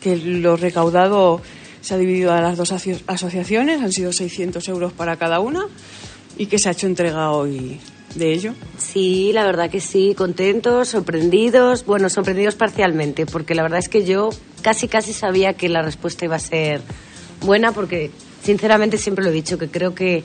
que 0.00 0.16
lo 0.16 0.56
recaudado 0.56 1.40
se 1.80 1.94
ha 1.94 1.98
dividido 1.98 2.32
a 2.32 2.40
las 2.40 2.56
dos 2.56 2.72
asociaciones, 2.72 3.82
han 3.82 3.92
sido 3.92 4.12
600 4.12 4.66
euros 4.68 4.92
para 4.92 5.16
cada 5.16 5.40
una 5.40 5.66
y 6.36 6.46
que 6.46 6.58
se 6.58 6.68
ha 6.68 6.72
hecho 6.72 6.86
entrega 6.86 7.30
hoy 7.30 7.80
de 8.14 8.32
ello. 8.32 8.54
Sí, 8.78 9.32
la 9.32 9.44
verdad 9.44 9.70
que 9.70 9.80
sí, 9.80 10.14
contentos, 10.16 10.88
sorprendidos, 10.88 11.84
bueno, 11.84 12.08
sorprendidos 12.08 12.54
parcialmente, 12.54 13.26
porque 13.26 13.54
la 13.54 13.62
verdad 13.62 13.78
es 13.78 13.88
que 13.88 14.04
yo 14.04 14.30
casi 14.62 14.88
casi 14.88 15.12
sabía 15.12 15.54
que 15.54 15.68
la 15.68 15.82
respuesta 15.82 16.24
iba 16.24 16.36
a 16.36 16.40
ser 16.40 16.80
buena, 17.40 17.72
porque 17.72 18.10
sinceramente 18.42 18.98
siempre 18.98 19.24
lo 19.24 19.30
he 19.30 19.34
dicho, 19.34 19.58
que 19.58 19.68
creo 19.68 19.94
que 19.94 20.22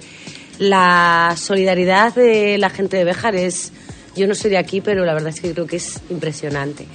la 0.60 1.36
solidaridad 1.38 2.14
de 2.14 2.58
la 2.58 2.70
gente 2.70 2.98
de 2.98 3.06
Béjar 3.06 3.36
es 3.36 3.72
yo 4.16 4.28
no 4.28 4.36
soy 4.36 4.52
de 4.52 4.58
aquí, 4.58 4.82
pero 4.82 5.06
la 5.06 5.14
verdad 5.14 5.30
es 5.30 5.40
que 5.40 5.54
creo 5.54 5.66
que 5.66 5.78
es 5.78 6.02
impresionante. 6.10 6.88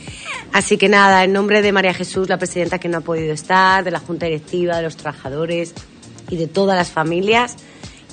Así 0.52 0.76
que 0.76 0.88
nada, 0.88 1.24
en 1.24 1.32
nombre 1.32 1.62
de 1.62 1.72
María 1.72 1.94
Jesús, 1.94 2.28
la 2.28 2.38
presidenta 2.38 2.78
que 2.78 2.88
no 2.88 2.98
ha 2.98 3.00
podido 3.00 3.32
estar, 3.32 3.82
de 3.82 3.90
la 3.90 4.00
Junta 4.00 4.26
Directiva, 4.26 4.76
de 4.76 4.82
los 4.82 4.96
trabajadores 4.96 5.72
y 6.28 6.36
de 6.36 6.46
todas 6.46 6.76
las 6.76 6.90
familias 6.90 7.56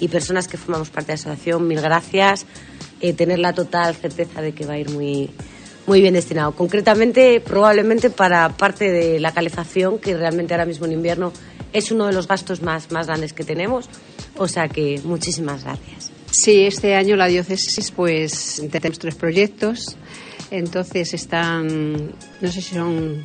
y 0.02 0.10
personas 0.10 0.50
que 0.50 0.58
formamos 0.58 0.90
parte 0.90 1.14
de 1.14 1.18
la 1.18 1.22
asociación, 1.22 1.68
mil 1.68 1.80
gracias. 1.80 2.46
Eh, 3.00 3.14
tener 3.14 3.40
la 3.40 3.54
total 3.54 3.96
certeza 3.96 4.42
de 4.42 4.52
que 4.52 4.66
va 4.66 4.74
a 4.74 4.78
ir 4.78 4.90
muy, 4.90 5.30
muy 5.88 6.02
bien 6.02 6.14
destinado. 6.14 6.52
Concretamente, 6.52 7.40
probablemente 7.40 8.10
para 8.10 8.50
parte 8.50 8.92
de 8.92 9.20
la 9.20 9.32
calefacción, 9.32 10.00
que 10.00 10.18
realmente 10.18 10.54
ahora 10.54 10.66
mismo 10.66 10.86
en 10.86 10.94
invierno 10.94 11.32
es 11.72 11.92
uno 11.92 12.08
de 12.08 12.14
los 12.14 12.28
gastos 12.28 12.62
más, 12.62 12.92
más 12.92 13.08
grandes 13.08 13.34
que 13.34 13.44
tenemos. 13.44 13.90
O 14.38 14.48
sea 14.48 14.68
que 14.68 15.00
muchísimas 15.04 15.64
gracias. 15.64 16.12
Sí, 16.32 16.66
este 16.66 16.96
año 16.96 17.16
la 17.16 17.28
diócesis 17.28 17.92
pues 17.92 18.64
tenemos 18.72 19.00
tres 19.00 19.16
proyectos, 19.16 19.98
entonces 20.50 21.14
están, 21.14 22.14
no 22.40 22.52
sé 22.52 22.62
si 22.62 22.76
son 22.76 23.22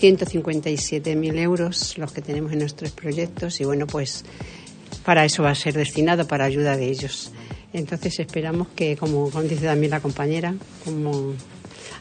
157.000 0.00 1.38
euros 1.38 1.98
los 1.98 2.12
que 2.12 2.22
tenemos 2.22 2.52
en 2.52 2.60
nuestros 2.60 2.92
proyectos 2.92 3.60
y 3.60 3.64
bueno 3.64 3.86
pues 3.86 4.24
para 5.06 5.24
eso 5.24 5.44
va 5.44 5.50
a 5.50 5.54
ser 5.54 5.74
destinado 5.74 6.26
para 6.26 6.44
ayuda 6.44 6.76
de 6.76 6.90
ellos. 6.90 7.30
Entonces 7.72 8.18
esperamos 8.18 8.66
que, 8.74 8.96
como, 8.96 9.30
dice 9.42 9.64
también 9.64 9.92
la 9.92 10.00
compañera, 10.00 10.52
como 10.84 11.32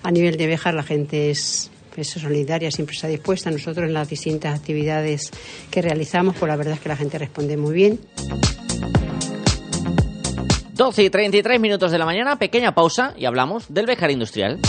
a 0.01 0.09
nivel 0.09 0.37
de 0.37 0.47
Bejar 0.47 0.73
la 0.73 0.81
gente 0.81 1.29
es, 1.29 1.69
es 1.95 2.07
solidaria, 2.07 2.71
siempre 2.71 2.95
está 2.95 3.07
dispuesta. 3.07 3.51
Nosotros 3.51 3.85
en 3.85 3.93
las 3.93 4.09
distintas 4.09 4.59
actividades 4.59 5.29
que 5.69 5.83
realizamos, 5.83 6.35
pues 6.35 6.49
la 6.49 6.55
verdad 6.55 6.73
es 6.73 6.79
que 6.79 6.89
la 6.89 6.97
gente 6.97 7.19
responde 7.19 7.57
muy 7.57 7.75
bien. 7.75 7.99
12 10.73 11.03
y 11.03 11.09
33 11.11 11.59
minutos 11.59 11.91
de 11.91 11.99
la 11.99 12.05
mañana, 12.05 12.39
pequeña 12.39 12.73
pausa 12.73 13.13
y 13.15 13.25
hablamos 13.25 13.65
del 13.71 13.85
Bejar 13.85 14.09
Industrial. 14.09 14.59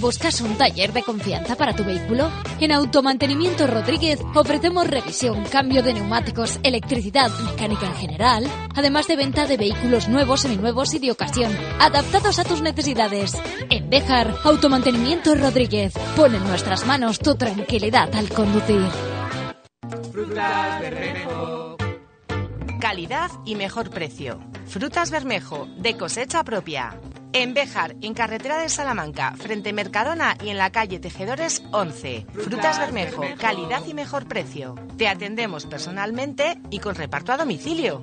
¿Buscas 0.00 0.40
un 0.40 0.56
taller 0.56 0.92
de 0.92 1.02
confianza 1.02 1.54
para 1.56 1.74
tu 1.74 1.84
vehículo? 1.84 2.30
En 2.60 2.72
Automantenimiento 2.72 3.66
Rodríguez 3.66 4.20
ofrecemos 4.34 4.86
revisión, 4.86 5.44
cambio 5.44 5.82
de 5.82 5.94
neumáticos, 5.94 6.58
electricidad, 6.62 7.30
mecánica 7.44 7.86
en 7.86 7.94
general, 7.94 8.46
además 8.74 9.06
de 9.06 9.16
venta 9.16 9.46
de 9.46 9.56
vehículos 9.56 10.08
nuevos, 10.08 10.40
seminuevos 10.40 10.94
y 10.94 10.98
de 10.98 11.10
ocasión, 11.10 11.52
adaptados 11.80 12.38
a 12.38 12.44
tus 12.44 12.60
necesidades. 12.60 13.34
En 13.70 13.88
Bejar, 13.88 14.34
Automantenimiento 14.44 15.34
Rodríguez 15.34 15.94
pone 16.16 16.36
en 16.36 16.44
nuestras 16.44 16.86
manos 16.86 17.18
tu 17.18 17.36
tranquilidad 17.36 18.14
al 18.14 18.28
conducir. 18.28 18.88
Calidad 22.80 23.30
y 23.44 23.54
mejor 23.54 23.90
precio. 23.90 24.40
Frutas 24.66 25.10
Bermejo, 25.10 25.66
de 25.78 25.96
cosecha 25.96 26.42
propia. 26.44 26.98
En 27.36 27.52
Béjar, 27.52 27.96
en 28.00 28.14
carretera 28.14 28.58
de 28.58 28.68
Salamanca, 28.68 29.34
frente 29.36 29.72
Mercadona 29.72 30.36
y 30.40 30.50
en 30.50 30.56
la 30.56 30.70
calle 30.70 31.00
Tejedores 31.00 31.64
11. 31.72 32.26
Frutas 32.32 32.78
Bermejo, 32.78 33.24
calidad 33.40 33.84
y 33.88 33.92
mejor 33.92 34.28
precio. 34.28 34.76
Te 34.96 35.08
atendemos 35.08 35.66
personalmente 35.66 36.60
y 36.70 36.78
con 36.78 36.94
reparto 36.94 37.32
a 37.32 37.36
domicilio. 37.36 38.02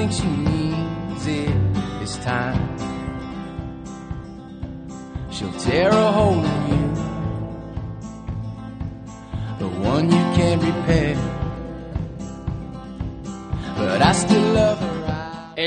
think 0.00 0.12
she 0.12 0.28
needs 0.28 1.26
it 1.26 1.74
this 1.98 2.16
time. 2.24 2.78
She'll 5.30 5.52
tear 5.60 5.92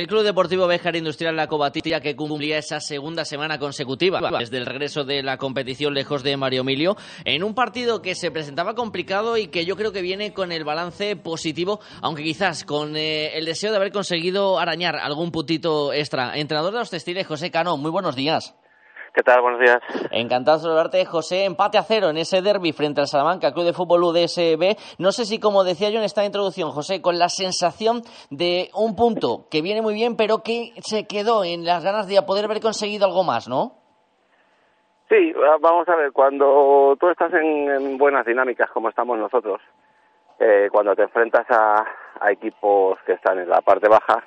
El 0.04 0.10
Club 0.10 0.24
Deportivo 0.24 0.68
Béjar 0.68 0.98
Industrial 0.98 1.34
La 1.34 1.48
Cobatilla 1.48 2.02
que 2.02 2.14
cumplía 2.14 2.58
esa 2.58 2.82
segunda 2.82 3.24
semana 3.24 3.58
consecutiva 3.58 4.20
desde 4.38 4.58
el 4.58 4.66
regreso 4.66 5.06
de 5.06 5.24
la 5.24 5.38
competición 5.38 5.94
lejos 5.94 6.24
de 6.24 6.36
Mario 6.36 6.60
Emilio 6.60 6.98
en 7.24 7.42
un 7.42 7.54
partido 7.56 8.02
que 8.02 8.14
se 8.14 8.30
presentaba 8.30 8.76
complicado 8.76 9.38
y 9.38 9.48
que 9.48 9.64
yo 9.66 9.78
creo 9.78 9.94
que 9.94 10.02
viene 10.02 10.34
con 10.34 10.52
el 10.52 10.66
balance 10.66 11.16
positivo, 11.16 11.80
aunque 12.02 12.22
quizás 12.22 12.66
con 12.66 12.98
eh, 12.98 13.38
el 13.38 13.46
deseo 13.46 13.72
de 13.72 13.78
haber 13.78 13.94
conseguido 13.94 14.60
arañar 14.60 14.98
algún 14.98 15.32
puntito 15.32 15.94
extra. 15.94 16.38
Entrenador 16.38 16.74
de 16.74 16.80
los 16.80 16.90
textiles, 16.90 17.26
José 17.26 17.50
Cano, 17.50 17.78
muy 17.78 17.90
buenos 17.90 18.18
días. 18.18 18.54
¿Qué 19.14 19.22
tal? 19.22 19.42
Buenos 19.42 19.60
días. 19.60 19.80
Encantado 20.10 20.58
de 20.58 20.64
saludarte, 20.64 21.06
José. 21.06 21.46
Empate 21.46 21.78
a 21.78 21.84
cero 21.84 22.10
en 22.10 22.18
ese 22.18 22.42
derby 22.42 22.72
frente 22.72 23.00
al 23.00 23.06
Salamanca, 23.06 23.54
Club 23.54 23.66
de 23.66 23.74
Fútbol 23.74 24.04
UDSB. 24.06 24.76
No 24.98 25.12
sé 25.12 25.26
si, 25.26 25.40
como 25.40 25.64
decía 25.64 25.92
yo 25.92 26.00
en 26.00 26.06
esta 26.06 26.26
introducción, 26.26 26.72
José, 26.72 27.00
con 27.00 27.20
la 27.20 27.30
sensación 27.30 28.02
de 28.32 28.70
un 28.74 28.96
punto 28.96 29.46
que 29.52 29.62
viene 29.62 29.84
muy 29.84 29.94
bien, 29.94 30.18
pero 30.18 30.42
que 30.42 30.72
se 30.82 31.06
quedó 31.06 31.44
en 31.44 31.64
las 31.64 31.84
ganas 31.84 32.08
de 32.08 32.20
poder 32.24 32.46
haber 32.46 32.60
conseguido 32.60 33.06
algo 33.06 33.24
más, 33.24 33.48
¿no? 33.48 33.74
Sí, 35.10 35.32
vamos 35.62 35.88
a 35.88 35.96
ver, 35.96 36.12
cuando 36.12 36.98
tú 37.00 37.08
estás 37.10 37.32
en, 37.34 38.00
buenas 38.00 38.26
dinámicas 38.26 38.72
como 38.72 38.90
estamos 38.90 39.20
nosotros, 39.20 39.62
eh, 40.40 40.70
cuando 40.72 40.96
te 40.96 41.04
enfrentas 41.04 41.46
a, 41.52 41.86
a 42.20 42.32
equipos 42.32 42.98
que 43.06 43.14
están 43.14 43.38
en 43.38 43.48
la 43.48 43.62
parte 43.62 43.88
baja, 43.88 44.24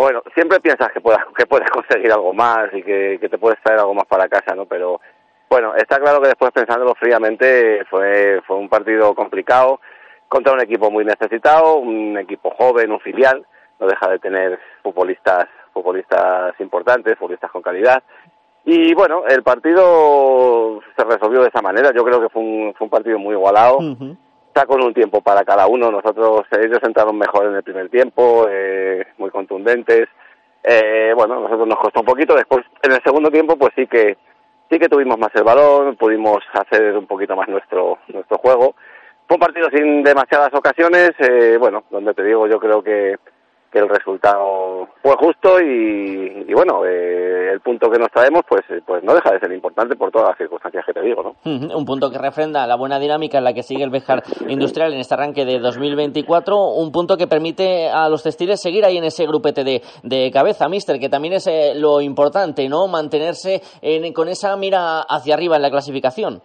bueno, 0.00 0.22
siempre 0.34 0.60
piensas 0.60 0.90
que 0.92 1.00
puedas, 1.00 1.24
que 1.36 1.46
puedes 1.46 1.70
conseguir 1.72 2.12
algo 2.12 2.32
más 2.32 2.72
y 2.72 2.82
que, 2.82 3.18
te 3.18 3.38
puedes 3.38 3.60
traer 3.62 3.80
algo 3.80 3.94
más 3.94 4.06
para 4.06 4.28
casa, 4.28 4.54
¿no? 4.54 4.66
Pero 4.66 5.00
bueno, 5.48 5.74
está 5.74 5.98
claro 5.98 6.20
que 6.20 6.28
después 6.28 6.52
pensándolo 6.52 6.94
fríamente 6.94 7.84
fue, 7.90 8.40
fue 8.46 8.56
un 8.56 8.68
partido 8.68 9.14
complicado 9.14 9.80
contra 10.28 10.52
un 10.52 10.60
equipo 10.60 10.90
muy 10.90 11.04
necesitado, 11.04 11.76
un 11.76 12.16
equipo 12.18 12.50
joven, 12.50 12.92
un 12.92 13.00
filial, 13.00 13.44
no 13.80 13.86
deja 13.86 14.08
de 14.10 14.18
tener 14.20 14.60
futbolistas, 14.82 15.48
futbolistas 15.72 16.58
importantes, 16.60 17.18
futbolistas 17.18 17.50
con 17.50 17.62
calidad. 17.62 18.02
Y 18.64 18.94
bueno, 18.94 19.24
el 19.26 19.42
partido 19.42 20.80
se 20.96 21.04
resolvió 21.04 21.42
de 21.42 21.48
esa 21.48 21.62
manera. 21.62 21.92
Yo 21.92 22.04
creo 22.04 22.20
que 22.20 22.28
fue 22.28 22.42
un, 22.42 22.74
fue 22.76 22.84
un 22.84 22.90
partido 22.90 23.18
muy 23.18 23.34
igualado 23.34 23.78
está 24.50 24.66
con 24.66 24.82
un 24.82 24.92
tiempo 24.92 25.20
para 25.20 25.44
cada 25.44 25.66
uno. 25.66 25.90
Nosotros, 25.90 26.42
ellos 26.60 26.80
entraron 26.82 27.16
mejor 27.16 27.46
en 27.46 27.54
el 27.54 27.62
primer 27.62 27.88
tiempo, 27.88 28.46
eh, 28.50 29.06
muy 29.18 29.30
contundentes. 29.30 30.08
Eh, 30.62 31.12
bueno, 31.14 31.40
nosotros 31.40 31.68
nos 31.68 31.78
costó 31.78 32.00
un 32.00 32.06
poquito. 32.06 32.34
Después, 32.34 32.64
en 32.82 32.92
el 32.92 33.02
segundo 33.02 33.30
tiempo, 33.30 33.56
pues 33.56 33.72
sí 33.76 33.86
que 33.86 34.16
sí 34.68 34.78
que 34.78 34.88
tuvimos 34.88 35.18
más 35.18 35.30
el 35.34 35.44
balón, 35.44 35.96
pudimos 35.96 36.38
hacer 36.52 36.96
un 36.96 37.06
poquito 37.06 37.36
más 37.36 37.48
nuestro 37.48 37.98
nuestro 38.08 38.38
juego. 38.38 38.74
Fue 39.26 39.36
un 39.36 39.40
partido 39.40 39.68
sin 39.72 40.02
demasiadas 40.02 40.52
ocasiones, 40.52 41.12
eh, 41.20 41.56
bueno, 41.58 41.84
donde 41.90 42.14
te 42.14 42.24
digo, 42.24 42.48
yo 42.48 42.58
creo 42.58 42.82
que 42.82 43.16
que 43.72 43.78
el 43.78 43.88
resultado 43.88 44.88
fue 45.02 45.14
justo 45.16 45.60
y, 45.60 46.44
y 46.48 46.52
bueno, 46.54 46.84
eh, 46.84 47.50
el 47.52 47.60
punto 47.60 47.90
que 47.90 47.98
nos 47.98 48.10
traemos 48.10 48.42
pues, 48.48 48.62
eh, 48.70 48.80
pues 48.86 49.02
no 49.04 49.14
deja 49.14 49.30
de 49.32 49.38
ser 49.40 49.52
importante 49.52 49.94
por 49.96 50.10
todas 50.10 50.28
las 50.30 50.38
circunstancias 50.38 50.84
que 50.84 50.92
te 50.92 51.02
digo, 51.02 51.22
¿no? 51.22 51.36
Un 51.76 51.84
punto 51.84 52.10
que 52.10 52.18
refrenda 52.18 52.66
la 52.66 52.76
buena 52.76 52.98
dinámica 52.98 53.38
en 53.38 53.44
la 53.44 53.52
que 53.52 53.62
sigue 53.62 53.84
el 53.84 53.90
Bejar 53.90 54.22
Industrial 54.48 54.92
en 54.92 54.98
este 55.00 55.14
arranque 55.14 55.44
de 55.44 55.58
2024. 55.60 56.56
Un 56.74 56.90
punto 56.92 57.16
que 57.16 57.26
permite 57.26 57.88
a 57.88 58.08
los 58.08 58.22
textiles 58.22 58.60
seguir 58.60 58.84
ahí 58.84 58.98
en 58.98 59.04
ese 59.04 59.26
grupete 59.26 59.64
de, 59.64 59.82
de 60.02 60.30
cabeza, 60.32 60.68
mister, 60.68 60.98
que 60.98 61.08
también 61.08 61.34
es 61.34 61.46
eh, 61.46 61.72
lo 61.76 62.00
importante, 62.00 62.68
¿no? 62.68 62.86
Mantenerse 62.88 63.60
en- 63.82 64.12
con 64.12 64.28
esa 64.28 64.56
mira 64.56 65.00
hacia 65.08 65.34
arriba 65.34 65.56
en 65.56 65.62
la 65.62 65.70
clasificación. 65.70 66.42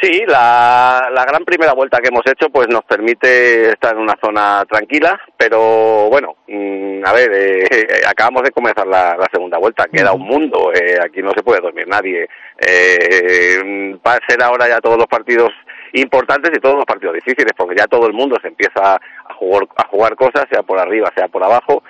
Sí, 0.00 0.22
la, 0.28 1.10
la 1.12 1.24
gran 1.24 1.44
primera 1.44 1.72
vuelta 1.72 1.98
que 1.98 2.06
hemos 2.08 2.24
hecho 2.24 2.50
pues 2.50 2.68
nos 2.68 2.84
permite 2.84 3.70
estar 3.70 3.96
en 3.96 4.02
una 4.02 4.14
zona 4.22 4.64
tranquila, 4.70 5.20
pero 5.36 6.08
bueno, 6.08 6.36
mm, 6.46 7.04
a 7.04 7.12
ver, 7.12 7.30
eh, 7.34 7.64
acabamos 8.08 8.44
de 8.44 8.52
comenzar 8.52 8.86
la, 8.86 9.16
la 9.16 9.26
segunda 9.32 9.58
vuelta, 9.58 9.88
queda 9.92 10.12
un 10.12 10.22
mundo, 10.22 10.70
eh, 10.72 10.98
aquí 11.04 11.20
no 11.20 11.32
se 11.34 11.42
puede 11.42 11.60
dormir 11.60 11.88
nadie. 11.88 12.28
Eh, 12.60 13.98
va 14.06 14.14
a 14.14 14.26
ser 14.28 14.40
ahora 14.40 14.68
ya 14.68 14.80
todos 14.80 14.98
los 14.98 15.08
partidos 15.08 15.50
importantes 15.94 16.52
y 16.54 16.60
todos 16.60 16.76
los 16.76 16.86
partidos 16.86 17.16
difíciles, 17.16 17.52
porque 17.56 17.78
ya 17.78 17.88
todo 17.88 18.06
el 18.06 18.12
mundo 18.12 18.36
se 18.40 18.48
empieza 18.48 18.94
a 18.94 19.34
jugar, 19.34 19.66
a 19.76 19.88
jugar 19.88 20.14
cosas, 20.14 20.44
sea 20.48 20.62
por 20.62 20.78
arriba, 20.78 21.10
sea 21.16 21.26
por 21.26 21.42
abajo, 21.42 21.82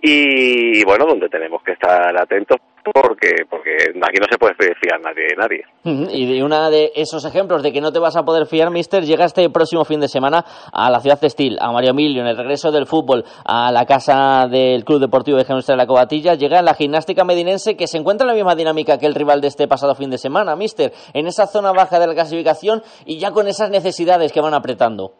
y 0.00 0.82
bueno, 0.82 1.06
donde 1.06 1.28
tenemos 1.28 1.62
que 1.62 1.72
estar 1.72 2.20
atentos 2.20 2.58
porque 2.84 3.44
porque 3.48 3.76
aquí 4.02 4.18
no 4.18 4.26
se 4.30 4.38
puede 4.38 4.54
fiar 4.54 5.00
nadie 5.00 5.28
de 5.28 5.36
nadie. 5.36 5.64
Y 6.12 6.32
de 6.32 6.42
uno 6.42 6.70
de 6.70 6.92
esos 6.94 7.24
ejemplos 7.24 7.62
de 7.62 7.72
que 7.72 7.80
no 7.80 7.92
te 7.92 7.98
vas 7.98 8.16
a 8.16 8.24
poder 8.24 8.46
fiar, 8.46 8.70
mister, 8.70 9.04
llega 9.04 9.24
este 9.24 9.48
próximo 9.50 9.84
fin 9.84 10.00
de 10.00 10.08
semana 10.08 10.44
a 10.72 10.90
la 10.90 11.00
ciudad 11.00 11.18
textil, 11.18 11.58
a 11.60 11.70
Mario 11.70 11.90
Emilio, 11.90 12.22
en 12.22 12.28
el 12.28 12.36
regreso 12.36 12.70
del 12.72 12.86
fútbol, 12.86 13.24
a 13.44 13.70
la 13.70 13.84
casa 13.86 14.46
del 14.50 14.84
Club 14.84 15.00
Deportivo 15.00 15.36
de 15.36 15.44
Industrial 15.48 15.78
de 15.78 15.82
la 15.82 15.86
Cobatilla, 15.86 16.34
llega 16.34 16.62
la 16.62 16.74
gimnástica 16.74 17.24
medinense 17.24 17.76
que 17.76 17.86
se 17.86 17.98
encuentra 17.98 18.24
en 18.24 18.28
la 18.28 18.34
misma 18.34 18.54
dinámica 18.54 18.98
que 18.98 19.06
el 19.06 19.14
rival 19.14 19.40
de 19.40 19.48
este 19.48 19.68
pasado 19.68 19.94
fin 19.94 20.10
de 20.10 20.18
semana, 20.18 20.56
mister, 20.56 20.92
en 21.12 21.26
esa 21.26 21.46
zona 21.46 21.72
baja 21.72 21.98
de 21.98 22.06
la 22.06 22.14
clasificación 22.14 22.82
y 23.04 23.18
ya 23.18 23.30
con 23.30 23.48
esas 23.48 23.70
necesidades 23.70 24.32
que 24.32 24.40
van 24.40 24.54
apretando. 24.54 25.12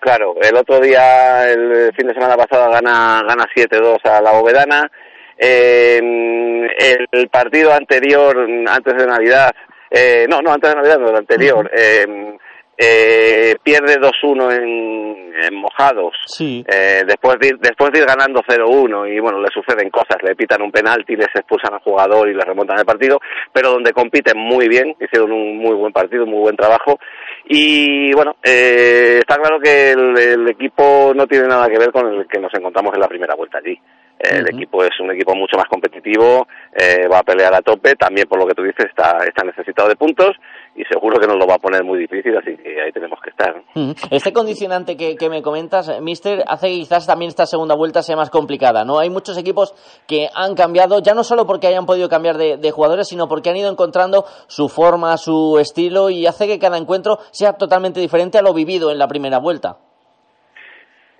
Claro, 0.00 0.34
el 0.40 0.56
otro 0.56 0.78
día, 0.78 1.50
el 1.50 1.92
fin 1.94 2.06
de 2.06 2.14
semana 2.14 2.36
pasado, 2.36 2.70
gana, 2.70 3.20
gana 3.26 3.44
7-2 3.54 3.98
a 4.04 4.20
la 4.20 4.32
Bovedana. 4.32 4.88
Eh, 5.38 6.00
el 7.12 7.28
partido 7.28 7.72
anterior, 7.72 8.36
antes 8.66 8.96
de 8.96 9.06
Navidad, 9.06 9.54
eh, 9.90 10.26
no, 10.28 10.42
no, 10.42 10.52
antes 10.52 10.70
de 10.70 10.76
Navidad, 10.76 10.98
no, 10.98 11.10
el 11.10 11.16
anterior, 11.16 11.70
eh, 11.74 12.36
eh, 12.76 13.56
pierde 13.62 13.98
2-1 13.98 14.52
en, 14.52 15.34
en 15.42 15.54
Mojados. 15.56 16.14
Sí. 16.26 16.64
Eh, 16.68 17.02
después, 17.06 17.38
de 17.40 17.48
ir, 17.48 17.58
después 17.58 17.90
de 17.90 17.98
ir 18.00 18.06
ganando 18.06 18.40
0-1 18.42 19.12
y 19.12 19.18
bueno, 19.18 19.40
le 19.40 19.48
suceden 19.48 19.90
cosas, 19.90 20.22
le 20.22 20.36
pitan 20.36 20.62
un 20.62 20.70
penalti, 20.70 21.16
les 21.16 21.34
expulsan 21.34 21.74
al 21.74 21.80
jugador 21.80 22.28
y 22.28 22.34
le 22.34 22.44
remontan 22.44 22.78
el 22.78 22.84
partido, 22.84 23.18
pero 23.52 23.70
donde 23.70 23.92
compiten 23.92 24.38
muy 24.38 24.68
bien, 24.68 24.94
hicieron 25.00 25.32
un 25.32 25.58
muy 25.58 25.74
buen 25.74 25.92
partido, 25.92 26.24
un 26.24 26.30
muy 26.30 26.40
buen 26.40 26.56
trabajo 26.56 26.98
y 27.46 28.12
bueno, 28.12 28.36
eh, 28.42 29.18
está 29.20 29.36
claro 29.36 29.58
que 29.58 29.92
el, 29.92 30.16
el 30.16 30.48
equipo 30.48 31.12
no 31.14 31.26
tiene 31.26 31.48
nada 31.48 31.68
que 31.68 31.78
ver 31.78 31.90
con 31.90 32.06
el 32.06 32.28
que 32.28 32.38
nos 32.38 32.52
encontramos 32.54 32.94
en 32.94 33.00
la 33.00 33.08
primera 33.08 33.34
vuelta 33.34 33.58
allí. 33.58 33.78
El 34.18 34.48
equipo 34.48 34.82
es 34.82 34.98
un 35.00 35.12
equipo 35.12 35.34
mucho 35.36 35.56
más 35.56 35.66
competitivo, 35.68 36.48
eh, 36.72 37.06
va 37.06 37.20
a 37.20 37.22
pelear 37.22 37.54
a 37.54 37.62
tope, 37.62 37.94
también 37.94 38.26
por 38.28 38.40
lo 38.40 38.46
que 38.46 38.54
tú 38.54 38.62
dices 38.62 38.86
está, 38.86 39.18
está 39.24 39.44
necesitado 39.44 39.88
de 39.88 39.94
puntos 39.94 40.32
y 40.74 40.82
seguro 40.84 41.20
que 41.20 41.26
nos 41.26 41.36
lo 41.36 41.46
va 41.46 41.54
a 41.54 41.58
poner 41.58 41.84
muy 41.84 42.00
difícil, 42.00 42.36
así 42.36 42.56
que 42.56 42.80
ahí 42.80 42.90
tenemos 42.92 43.20
que 43.22 43.30
estar. 43.30 43.62
Este 44.10 44.32
condicionante 44.32 44.96
que, 44.96 45.16
que 45.16 45.28
me 45.28 45.40
comentas, 45.40 45.88
eh, 45.88 46.00
Mister, 46.00 46.42
hace 46.48 46.68
que 46.68 46.74
quizás 46.74 47.06
también 47.06 47.28
esta 47.28 47.46
segunda 47.46 47.76
vuelta 47.76 48.02
sea 48.02 48.16
más 48.16 48.30
complicada, 48.30 48.84
¿no? 48.84 48.98
Hay 48.98 49.08
muchos 49.08 49.38
equipos 49.38 49.72
que 50.06 50.28
han 50.34 50.56
cambiado, 50.56 51.00
ya 51.00 51.14
no 51.14 51.22
solo 51.22 51.46
porque 51.46 51.68
hayan 51.68 51.86
podido 51.86 52.08
cambiar 52.08 52.38
de, 52.38 52.56
de 52.56 52.70
jugadores, 52.72 53.08
sino 53.08 53.28
porque 53.28 53.50
han 53.50 53.56
ido 53.56 53.70
encontrando 53.70 54.24
su 54.48 54.68
forma, 54.68 55.16
su 55.16 55.58
estilo 55.60 56.10
y 56.10 56.26
hace 56.26 56.46
que 56.46 56.58
cada 56.58 56.76
encuentro 56.76 57.18
sea 57.30 57.52
totalmente 57.52 58.00
diferente 58.00 58.38
a 58.38 58.42
lo 58.42 58.52
vivido 58.52 58.90
en 58.90 58.98
la 58.98 59.06
primera 59.06 59.38
vuelta. 59.38 59.78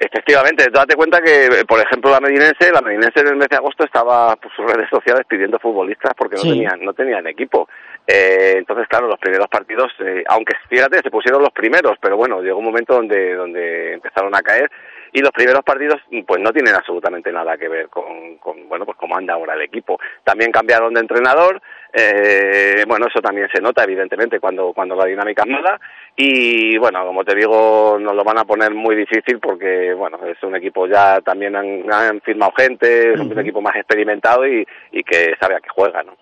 Efectivamente, 0.01 0.69
date 0.71 0.95
cuenta 0.95 1.21
que, 1.21 1.65
por 1.67 1.81
ejemplo, 1.81 2.11
la 2.13 2.21
Medinense, 2.21 2.71
la 2.71 2.81
Medinense 2.81 3.19
en 3.19 3.29
el 3.29 3.37
mes 3.37 3.49
de 3.49 3.57
agosto 3.57 3.85
estaba 3.85 4.37
por 4.37 4.55
sus 4.55 4.65
redes 4.65 4.89
sociales 4.89 5.27
pidiendo 5.29 5.59
futbolistas 5.59 6.13
porque 6.17 6.37
no 6.37 6.43
tenían, 6.43 6.85
no 6.85 6.93
tenían 6.93 7.27
equipo. 7.27 7.69
Eh, 8.07 8.55
entonces, 8.59 8.87
claro, 8.87 9.09
los 9.09 9.19
primeros 9.19 9.49
partidos, 9.49 9.93
eh, 9.99 10.23
aunque 10.29 10.55
fíjate, 10.69 11.01
se 11.03 11.11
pusieron 11.11 11.43
los 11.43 11.53
primeros, 11.53 11.99
pero 12.01 12.17
bueno, 12.17 12.41
llegó 12.41 12.59
un 12.61 12.67
momento 12.67 12.95
donde, 12.95 13.35
donde 13.35 13.95
empezaron 13.95 14.35
a 14.37 14.41
caer 14.41 14.71
y 15.13 15.21
los 15.21 15.33
primeros 15.33 15.63
partidos 15.65 16.01
pues 16.27 16.41
no 16.41 16.53
tienen 16.53 16.75
absolutamente 16.75 17.33
nada 17.33 17.57
que 17.57 17.69
ver 17.69 17.89
con, 17.89 18.37
con 18.39 18.69
bueno 18.69 18.85
pues 18.85 18.97
cómo 18.99 19.17
anda 19.17 19.35
ahora 19.35 19.55
el 19.55 19.63
equipo 19.63 19.99
también 20.25 20.53
cambiaron 20.53 20.93
de 20.95 21.01
entrenador 21.01 21.63
eh, 21.93 22.85
bueno 22.87 23.07
eso 23.09 23.21
también 23.21 23.49
se 23.53 23.61
nota 23.61 23.85
evidentemente 23.85 24.39
cuando 24.41 24.73
cuando 24.75 24.95
la 24.95 25.07
dinámica 25.07 25.43
es 25.47 25.51
mala 25.51 25.81
y 26.17 26.77
bueno 26.79 27.05
como 27.07 27.25
te 27.25 27.35
digo 27.35 27.97
nos 27.99 28.15
lo 28.15 28.25
van 28.25 28.39
a 28.39 28.45
poner 28.45 28.75
muy 28.75 28.95
difícil 28.97 29.39
porque 29.41 29.95
bueno 29.95 30.19
es 30.27 30.43
un 30.43 30.55
equipo 30.57 30.87
ya 30.87 31.21
también 31.21 31.57
han, 31.57 31.91
han 31.93 32.21
firmado 32.21 32.53
gente 32.57 33.15
es 33.15 33.21
un 33.21 33.39
equipo 33.39 33.61
más 33.61 33.77
experimentado 33.77 34.47
y, 34.47 34.67
y 34.93 35.03
que 35.03 35.33
sabe 35.41 35.57
a 35.57 35.61
qué 35.61 35.69
juega 35.75 36.03
no. 36.03 36.13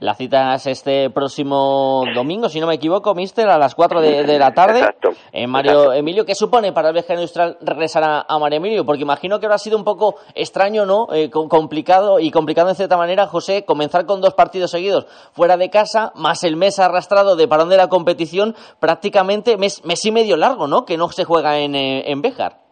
La 0.00 0.14
cita 0.14 0.54
es 0.54 0.66
este 0.66 1.10
próximo 1.10 2.04
domingo, 2.14 2.48
si 2.48 2.60
no 2.60 2.66
me 2.66 2.74
equivoco, 2.76 3.14
Mister, 3.14 3.48
a 3.48 3.58
las 3.58 3.74
4 3.74 4.00
de, 4.00 4.22
de 4.24 4.38
la 4.38 4.52
tarde. 4.54 4.78
Exacto. 4.78 5.10
En 5.32 5.50
Mario 5.50 5.92
Emilio, 5.92 6.24
¿qué 6.24 6.34
supone 6.34 6.72
para 6.72 6.88
el 6.88 6.94
viaje 6.94 7.12
industrial 7.14 7.58
regresar 7.60 8.04
a, 8.04 8.24
a 8.28 8.38
Mario 8.38 8.58
Emilio? 8.58 8.84
Porque 8.86 9.02
imagino 9.02 9.38
que 9.38 9.46
habrá 9.46 9.58
sido 9.58 9.76
un 9.76 9.84
poco 9.84 10.14
extraño, 10.34 10.86
¿no? 10.86 11.08
Eh, 11.12 11.28
com- 11.30 11.48
complicado 11.48 12.20
y 12.20 12.30
complicado 12.30 12.70
en 12.70 12.74
cierta 12.76 12.96
manera, 12.96 13.26
José, 13.26 13.64
comenzar 13.66 14.06
con 14.06 14.20
dos 14.20 14.34
partidos 14.34 14.70
seguidos 14.70 14.83
fuera 15.32 15.56
de 15.56 15.70
casa, 15.70 16.12
más 16.14 16.44
el 16.44 16.56
mes 16.56 16.78
arrastrado 16.78 17.36
de 17.36 17.48
parón 17.48 17.68
de 17.68 17.76
la 17.76 17.88
competición, 17.88 18.54
prácticamente 18.80 19.56
mes, 19.56 19.84
mes 19.84 20.04
y 20.04 20.12
medio 20.12 20.36
largo, 20.36 20.66
¿no? 20.66 20.84
Que 20.84 20.96
no 20.96 21.08
se 21.08 21.24
juega 21.24 21.58
en, 21.58 21.74
eh, 21.74 22.10
en 22.10 22.22
Béjar. 22.22 22.64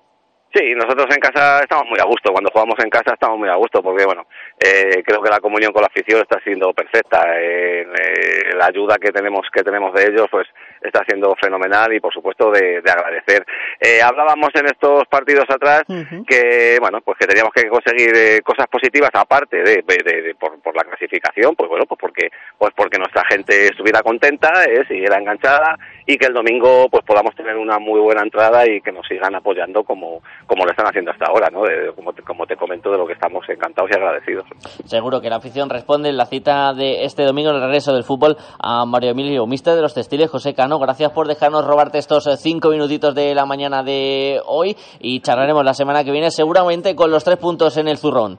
Sí, 0.54 0.74
nosotros 0.76 1.06
en 1.08 1.20
casa 1.20 1.60
estamos 1.62 1.86
muy 1.88 1.98
a 1.98 2.04
gusto. 2.04 2.30
Cuando 2.30 2.50
jugamos 2.52 2.76
en 2.84 2.90
casa 2.90 3.14
estamos 3.14 3.38
muy 3.38 3.48
a 3.48 3.54
gusto 3.54 3.80
porque, 3.82 4.04
bueno, 4.04 4.26
eh, 4.60 5.02
creo 5.02 5.22
que 5.22 5.30
la 5.30 5.40
comunión 5.40 5.72
con 5.72 5.80
la 5.80 5.88
afición 5.88 6.20
está 6.20 6.38
siendo 6.44 6.74
perfecta. 6.74 7.24
Eh, 7.40 7.80
eh, 7.80 8.54
la 8.58 8.66
ayuda 8.66 8.98
que 9.00 9.12
tenemos 9.12 9.46
que 9.50 9.62
tenemos 9.62 9.94
de 9.94 10.02
ellos, 10.02 10.26
pues 10.30 10.46
está 10.82 11.02
siendo 11.06 11.34
fenomenal 11.40 11.92
y, 11.92 12.00
por 12.00 12.12
supuesto, 12.12 12.50
de, 12.50 12.80
de 12.80 12.90
agradecer. 12.90 13.44
Eh, 13.80 14.00
hablábamos 14.02 14.50
en 14.54 14.66
estos 14.66 15.04
partidos 15.08 15.44
atrás 15.48 15.82
que, 16.26 16.78
bueno, 16.80 16.98
pues 17.04 17.18
que 17.18 17.26
teníamos 17.26 17.52
que 17.54 17.68
conseguir 17.68 18.12
eh, 18.14 18.40
cosas 18.42 18.66
positivas 18.68 19.10
aparte 19.14 19.58
de, 19.58 19.82
de- 19.86 20.02
de- 20.04 20.22
de- 20.22 20.34
por, 20.34 20.60
por 20.60 20.74
la 20.76 20.84
clasificación, 20.84 21.54
pues 21.56 21.68
bueno, 21.68 21.84
pues 21.86 21.98
porque 22.00 22.28
pues 22.58 22.72
porque 22.76 22.98
nuestra 22.98 23.24
gente 23.30 23.66
estuviera 23.66 24.02
contenta, 24.02 24.64
eh, 24.64 24.84
siguiera 24.88 25.18
enganchada 25.18 25.76
y 26.06 26.16
que 26.16 26.26
el 26.26 26.34
domingo 26.34 26.88
pues 26.90 27.04
podamos 27.04 27.34
tener 27.34 27.56
una 27.56 27.78
muy 27.78 28.00
buena 28.00 28.22
entrada 28.22 28.66
y 28.68 28.80
que 28.80 28.92
nos 28.92 29.06
sigan 29.06 29.34
apoyando 29.34 29.84
como 29.84 30.22
como 30.46 30.64
lo 30.64 30.70
están 30.70 30.86
haciendo 30.86 31.10
hasta 31.10 31.26
ahora, 31.26 31.48
¿no? 31.50 31.62
De- 31.64 31.92
como, 31.94 32.12
te, 32.12 32.22
como 32.22 32.46
te 32.46 32.56
comento, 32.56 32.90
de 32.90 32.98
lo 32.98 33.06
que 33.06 33.12
estamos 33.14 33.48
encantados 33.48 33.90
y 33.90 33.94
agradecidos. 33.94 34.44
Seguro 34.86 35.20
que 35.20 35.30
la 35.30 35.36
afición 35.36 35.70
responde 35.70 36.08
en 36.08 36.16
la 36.16 36.26
cita 36.26 36.72
de 36.74 37.04
este 37.04 37.22
domingo 37.24 37.50
en 37.50 37.56
el 37.56 37.62
regreso 37.62 37.92
del 37.94 38.04
fútbol 38.04 38.36
a 38.62 38.84
Mario 38.86 39.10
Emilio, 39.10 39.46
mister 39.46 39.74
de 39.74 39.82
los 39.82 39.94
textiles, 39.94 40.30
José 40.30 40.54
Cano. 40.54 40.71
Gracias 40.78 41.12
por 41.12 41.26
dejarnos 41.26 41.66
robarte 41.66 41.98
estos 41.98 42.26
eh, 42.26 42.36
cinco 42.36 42.70
minutitos 42.70 43.14
de 43.14 43.34
la 43.34 43.46
mañana 43.46 43.82
de 43.82 44.40
hoy 44.46 44.76
y 45.00 45.20
charlaremos 45.20 45.64
la 45.64 45.74
semana 45.74 46.04
que 46.04 46.10
viene 46.10 46.30
seguramente 46.30 46.94
con 46.94 47.10
los 47.10 47.24
tres 47.24 47.38
puntos 47.38 47.76
en 47.76 47.88
el 47.88 47.98
zurrón. 47.98 48.38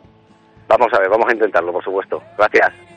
Vamos 0.68 0.88
a 0.94 1.00
ver, 1.00 1.10
vamos 1.10 1.28
a 1.30 1.34
intentarlo, 1.34 1.72
por 1.72 1.84
supuesto. 1.84 2.22
Gracias. 2.38 2.93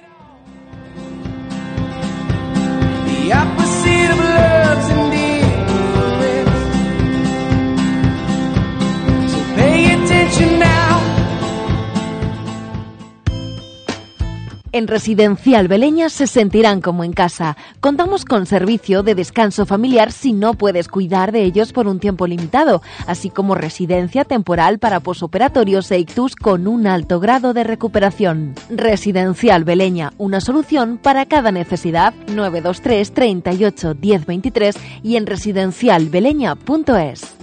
En 14.76 14.88
Residencial 14.88 15.68
Beleña 15.68 16.10
se 16.10 16.26
sentirán 16.26 16.82
como 16.82 17.02
en 17.02 17.14
casa. 17.14 17.56
Contamos 17.80 18.26
con 18.26 18.44
servicio 18.44 19.02
de 19.02 19.14
descanso 19.14 19.64
familiar 19.64 20.12
si 20.12 20.34
no 20.34 20.52
puedes 20.52 20.88
cuidar 20.88 21.32
de 21.32 21.44
ellos 21.44 21.72
por 21.72 21.86
un 21.86 21.98
tiempo 21.98 22.26
limitado, 22.26 22.82
así 23.06 23.30
como 23.30 23.54
residencia 23.54 24.26
temporal 24.26 24.78
para 24.78 25.00
posoperatorios 25.00 25.90
e 25.92 26.00
ictus 26.00 26.36
con 26.36 26.68
un 26.68 26.86
alto 26.86 27.20
grado 27.20 27.54
de 27.54 27.64
recuperación. 27.64 28.54
Residencial 28.68 29.64
Beleña, 29.64 30.12
una 30.18 30.42
solución 30.42 30.98
para 31.02 31.24
cada 31.24 31.52
necesidad. 31.52 32.12
923 32.34 33.14
38 33.14 33.96
1023 33.98 34.76
y 35.02 35.16
en 35.16 35.26
residencialbeleña.es. 35.26 37.34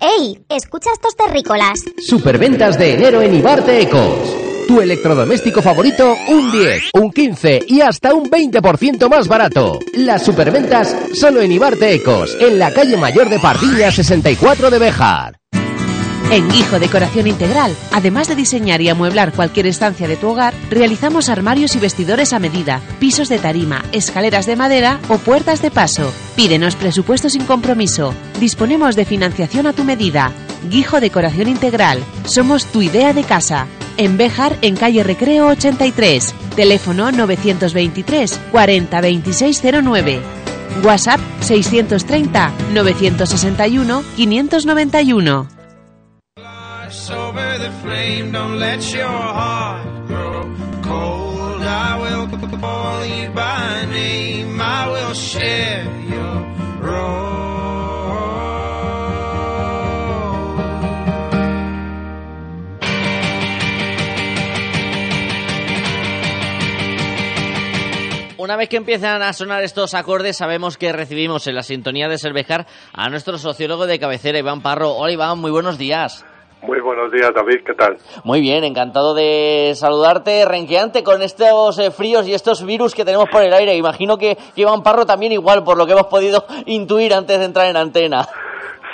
¡Ey! 0.00 0.44
Escucha 0.48 0.90
estos 0.92 1.14
terrícolas. 1.14 1.84
Superventas 1.98 2.76
de 2.76 2.94
enero 2.94 3.22
en 3.22 3.32
Ibarte 3.32 3.80
Ecos. 3.80 4.55
Tu 4.66 4.80
electrodoméstico 4.80 5.62
favorito, 5.62 6.16
un 6.26 6.50
10, 6.50 6.90
un 6.94 7.12
15 7.12 7.60
y 7.68 7.82
hasta 7.82 8.12
un 8.14 8.28
20% 8.28 9.08
más 9.08 9.28
barato. 9.28 9.78
Las 9.94 10.24
superventas 10.24 10.96
solo 11.14 11.40
en 11.40 11.52
Ibarte 11.52 11.94
Ecos, 11.94 12.36
en 12.40 12.58
la 12.58 12.72
calle 12.72 12.96
mayor 12.96 13.28
de 13.28 13.38
Pardilla 13.38 13.92
64 13.92 14.70
de 14.70 14.78
Bejar. 14.80 15.38
En 16.32 16.48
Guijo 16.50 16.80
Decoración 16.80 17.28
Integral, 17.28 17.76
además 17.92 18.26
de 18.26 18.34
diseñar 18.34 18.80
y 18.82 18.88
amueblar 18.88 19.32
cualquier 19.32 19.68
estancia 19.68 20.08
de 20.08 20.16
tu 20.16 20.30
hogar, 20.30 20.52
realizamos 20.68 21.28
armarios 21.28 21.76
y 21.76 21.78
vestidores 21.78 22.32
a 22.32 22.40
medida, 22.40 22.80
pisos 22.98 23.28
de 23.28 23.38
tarima, 23.38 23.84
escaleras 23.92 24.46
de 24.46 24.56
madera 24.56 24.98
o 25.08 25.18
puertas 25.18 25.62
de 25.62 25.70
paso. 25.70 26.12
Pídenos 26.34 26.74
presupuesto 26.74 27.30
sin 27.30 27.44
compromiso. 27.44 28.12
Disponemos 28.40 28.96
de 28.96 29.04
financiación 29.04 29.68
a 29.68 29.72
tu 29.72 29.84
medida. 29.84 30.32
Guijo 30.68 31.00
Decoración 31.00 31.46
Integral. 31.46 32.02
Somos 32.24 32.66
tu 32.66 32.82
idea 32.82 33.12
de 33.12 33.22
casa. 33.22 33.68
En 33.96 34.16
Béjar, 34.16 34.56
en 34.62 34.76
calle 34.76 35.02
Recreo 35.02 35.48
83. 35.48 36.34
Teléfono 36.54 37.10
923 37.12 38.40
40 38.52 39.00
2609. 39.00 40.20
WhatsApp 40.82 41.20
630 41.40 42.52
961 42.72 44.04
591. 44.16 45.56
over 47.10 47.58
the 47.58 47.70
flame. 47.82 48.32
Don't 48.32 48.58
let 48.58 48.92
your 48.92 49.06
heart 49.06 50.06
grow 50.06 50.42
cold. 50.82 51.62
I 51.62 51.98
will 52.00 52.26
call 52.58 53.04
you 53.04 53.28
by 53.30 53.86
name. 53.90 54.60
I 54.60 54.88
will 54.88 55.14
share 55.14 55.84
your 56.08 56.36
Una 68.46 68.56
vez 68.56 68.68
que 68.68 68.76
empiezan 68.76 69.22
a 69.22 69.32
sonar 69.32 69.64
estos 69.64 69.92
acordes, 69.94 70.36
sabemos 70.36 70.78
que 70.78 70.92
recibimos 70.92 71.48
en 71.48 71.56
la 71.56 71.64
sintonía 71.64 72.06
de 72.06 72.16
Cervejar 72.16 72.64
a 72.92 73.08
nuestro 73.08 73.38
sociólogo 73.38 73.88
de 73.88 73.98
cabecera, 73.98 74.38
Iván 74.38 74.62
Parro. 74.62 74.90
Hola 74.90 75.10
Iván, 75.10 75.40
muy 75.40 75.50
buenos 75.50 75.78
días. 75.78 76.24
Muy 76.62 76.78
buenos 76.80 77.10
días, 77.10 77.32
David, 77.34 77.64
¿qué 77.66 77.74
tal? 77.74 77.96
Muy 78.22 78.40
bien, 78.40 78.62
encantado 78.62 79.16
de 79.16 79.72
saludarte, 79.74 80.44
renqueante 80.44 81.02
con 81.02 81.22
estos 81.22 81.76
eh, 81.80 81.90
fríos 81.90 82.28
y 82.28 82.34
estos 82.34 82.64
virus 82.64 82.94
que 82.94 83.04
tenemos 83.04 83.28
por 83.28 83.42
el 83.42 83.52
aire. 83.52 83.74
Imagino 83.74 84.16
que, 84.16 84.36
que 84.54 84.60
Iván 84.60 84.84
Parro 84.84 85.04
también 85.04 85.32
igual, 85.32 85.64
por 85.64 85.76
lo 85.76 85.84
que 85.84 85.94
hemos 85.94 86.06
podido 86.06 86.44
intuir 86.66 87.14
antes 87.14 87.40
de 87.40 87.46
entrar 87.46 87.66
en 87.66 87.76
antena. 87.76 88.28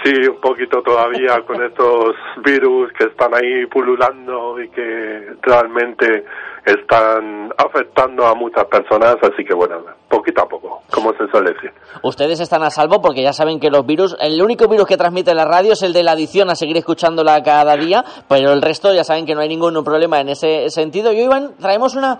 Sí, 0.03 0.15
un 0.29 0.41
poquito 0.41 0.81
todavía 0.83 1.43
con 1.47 1.63
estos 1.63 2.17
virus 2.43 2.91
que 2.95 3.05
están 3.05 3.35
ahí 3.35 3.67
pululando 3.67 4.59
y 4.59 4.71
que 4.71 5.35
realmente 5.43 6.25
están 6.65 7.53
afectando 7.57 8.27
a 8.27 8.35
muchas 8.35 8.65
personas, 8.67 9.17
así 9.23 9.45
que 9.45 9.55
bueno, 9.55 9.85
poquito 10.13 10.43
a 10.43 10.47
poco, 10.47 10.83
como 10.91 11.11
se 11.15 11.27
suele 11.31 11.53
decir. 11.55 11.71
Ustedes 12.03 12.39
están 12.41 12.63
a 12.63 12.71
salvo 12.71 13.01
porque 13.01 13.23
ya 13.23 13.33
saben 13.33 13.59
que 13.59 13.71
los 13.71 13.87
virus, 13.87 14.15
el 14.21 14.43
único 14.43 14.69
virus 14.69 14.87
que 14.87 14.99
transmite 14.99 15.35
la 15.35 15.47
radio 15.47 15.73
es 15.73 15.83
el 15.83 15.95
de 15.95 16.03
la 16.03 16.13
adicción 16.13 16.51
a 16.51 16.55
seguir 16.55 16.77
escuchándola 16.77 17.43
cada 17.43 17.75
día, 17.77 18.05
pero 18.29 18.53
el 18.53 18.61
resto 18.61 18.93
ya 18.93 19.05
saben 19.05 19.25
que 19.25 19.35
no 19.35 19.41
hay 19.41 19.49
ningún 19.49 19.73
problema 19.83 20.21
en 20.21 20.29
ese 20.29 20.69
sentido. 20.69 21.13
Y 21.13 21.17
hoy, 21.17 21.25
Iván, 21.25 21.55
traemos 21.59 21.95
una, 21.95 22.19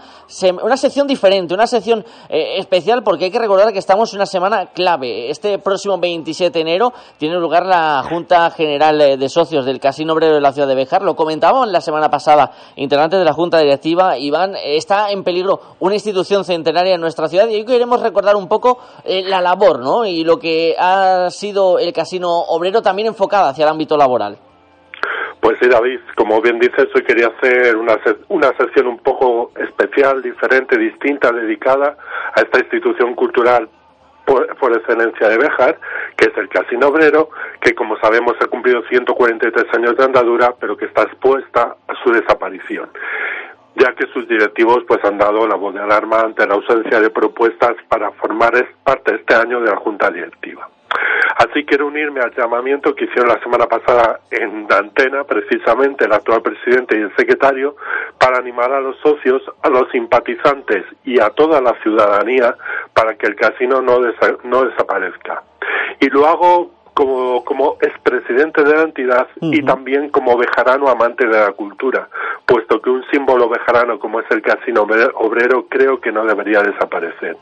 una 0.63 0.77
sección 0.79 1.07
diferente, 1.07 1.53
una 1.53 1.67
sección 1.67 2.05
eh, 2.31 2.59
especial 2.59 3.03
porque 3.03 3.27
hay 3.27 3.31
que 3.31 3.39
recordar 3.39 3.73
que 3.73 3.79
estamos 3.79 4.13
en 4.13 4.21
una 4.21 4.27
semana 4.27 4.67
clave. 4.67 5.29
Este 5.29 5.59
próximo 5.59 5.99
27 5.99 6.53
de 6.53 6.61
enero 6.63 6.93
tiene 7.19 7.37
lugar 7.37 7.67
la 7.67 8.03
Junta 8.09 8.51
General 8.51 8.99
eh, 9.03 9.17
de 9.19 9.29
Socios 9.29 9.67
del 9.67 9.81
Casino 9.81 10.15
Obrero 10.15 10.35
de 10.35 10.41
la 10.41 10.53
Ciudad 10.53 10.69
de 10.69 10.75
Bejar. 10.75 11.03
Lo 11.03 11.15
comentábamos 11.15 11.69
la 11.69 11.83
semana 11.83 12.09
pasada, 12.09 12.53
integrantes 12.77 13.19
de 13.19 13.25
la 13.25 13.35
Junta 13.35 13.59
Directiva 13.59 14.17
Iván, 14.17 14.55
está 14.63 15.11
en 15.11 15.25
peligro 15.25 15.61
una 15.81 15.95
institución 15.95 16.45
centenaria 16.45 16.95
en 16.95 17.01
nuestra 17.01 17.29
ciudad 17.29 17.49
y 17.49 17.57
hoy 17.57 17.65
queremos 17.83 18.01
recordar 18.01 18.37
un 18.37 18.49
poco 18.49 18.79
eh, 19.05 19.25
la 19.27 19.41
labor 19.41 19.81
¿no? 19.81 20.07
y 20.07 20.23
lo 20.23 20.39
que 20.39 20.77
ha 20.79 21.29
sido 21.31 21.81
el 21.81 21.93
casino 21.93 22.29
obrero 22.31 22.81
también 22.81 23.09
enfocada 23.09 23.49
hacia 23.49 23.65
el 23.65 23.71
ámbito 23.71 23.97
laboral. 23.97 24.39
Pues 25.41 25.57
sí, 25.61 25.69
David, 25.69 25.99
como 26.17 26.41
bien 26.41 26.61
dices, 26.61 26.87
hoy 26.95 27.03
quería 27.03 27.27
hacer 27.27 27.77
una, 27.77 27.99
una 28.29 28.57
sesión 28.57 28.87
un 28.87 28.99
poco 28.99 29.51
especial, 29.57 30.23
diferente, 30.23 30.79
distinta, 30.79 31.33
dedicada 31.33 31.97
a 32.37 32.41
esta 32.41 32.61
institución 32.61 33.17
cultural 33.17 33.69
por, 34.25 34.47
excelencia 34.77 35.29
de 35.29 35.39
Béjar, 35.39 35.77
que 36.17 36.31
es 36.31 36.39
el 36.39 36.49
Casino 36.49 36.87
Obrero, 36.87 37.31
que 37.61 37.75
como 37.75 37.97
sabemos 37.97 38.35
ha 38.41 38.47
cumplido 38.47 38.81
143 38.89 39.65
años 39.75 39.97
de 39.97 40.05
andadura, 40.05 40.55
pero 40.61 40.77
que 40.77 40.85
está 40.85 41.03
expuesta 41.03 41.75
a 41.89 41.95
su 42.05 42.13
desaparición 42.13 42.89
ya 43.77 43.95
que 43.95 44.07
sus 44.09 44.29
directivos 44.29 44.85
pues 44.87 45.05
han 45.05 45.19
dado 45.19 45.47
la 45.47 45.57
voz 45.57 45.75
de 45.75 45.81
alarma 45.81 46.21
ante 46.21 46.47
la 46.47 46.55
ausencia 46.55 47.01
de 47.01 47.11
propuestas 47.11 47.75
para 47.89 48.11
formar 48.13 48.53
parte 48.85 49.15
este 49.15 49.35
año 49.35 49.61
de 49.61 49.71
la 49.71 49.77
Junta 49.77 50.11
Directiva. 50.11 50.69
Así 51.37 51.65
quiero 51.65 51.87
unirme 51.87 52.21
al 52.21 52.35
llamamiento 52.35 52.95
que 52.95 53.05
hicieron 53.05 53.29
la 53.29 53.41
semana 53.41 53.67
pasada 53.67 54.21
en 54.31 54.67
antena, 54.71 55.25
precisamente 55.25 56.05
el 56.05 56.13
actual 56.13 56.43
presidente 56.43 56.97
y 56.97 57.03
el 57.03 57.17
secretario, 57.17 57.77
para 58.19 58.39
animar 58.39 58.73
a 58.73 58.81
los 58.81 58.99
socios, 58.99 59.43
a 59.63 59.71
los 59.71 59.91
simpatizantes 59.91 60.85
y 61.05 61.19
a 61.21 61.31
toda 61.31 61.61
la 61.61 61.75
ciudadanía 61.83 62.55
para 62.93 63.15
que 63.15 63.27
el 63.27 63.37
casino 63.37 63.81
no, 63.81 64.01
no 64.45 64.65
desaparezca. 64.65 65.43
Y 66.01 66.11
lo 66.11 66.27
hago 66.27 66.82
como, 66.95 67.45
como 67.45 67.77
expresidente 67.81 68.63
de 68.63 68.77
la 68.77 68.83
entidad 68.83 69.27
y 69.41 69.63
también 69.63 70.11
como 70.11 70.37
bejarano 70.37 70.89
amante 70.89 71.27
de 71.27 71.39
la 71.39 71.53
cultura, 71.53 72.09
puesto 72.47 72.81
que 72.81 72.91
un 72.91 73.05
símbolo 73.11 73.49
bejarano 73.49 73.99
como 73.99 74.21
es 74.21 74.31
el 74.31 74.43
casino 74.43 74.83
obrero 74.83 75.67
creo 75.69 76.01
que 76.01 76.13
no 76.13 76.25
debería 76.25 76.63
desaparecer. 76.63 77.37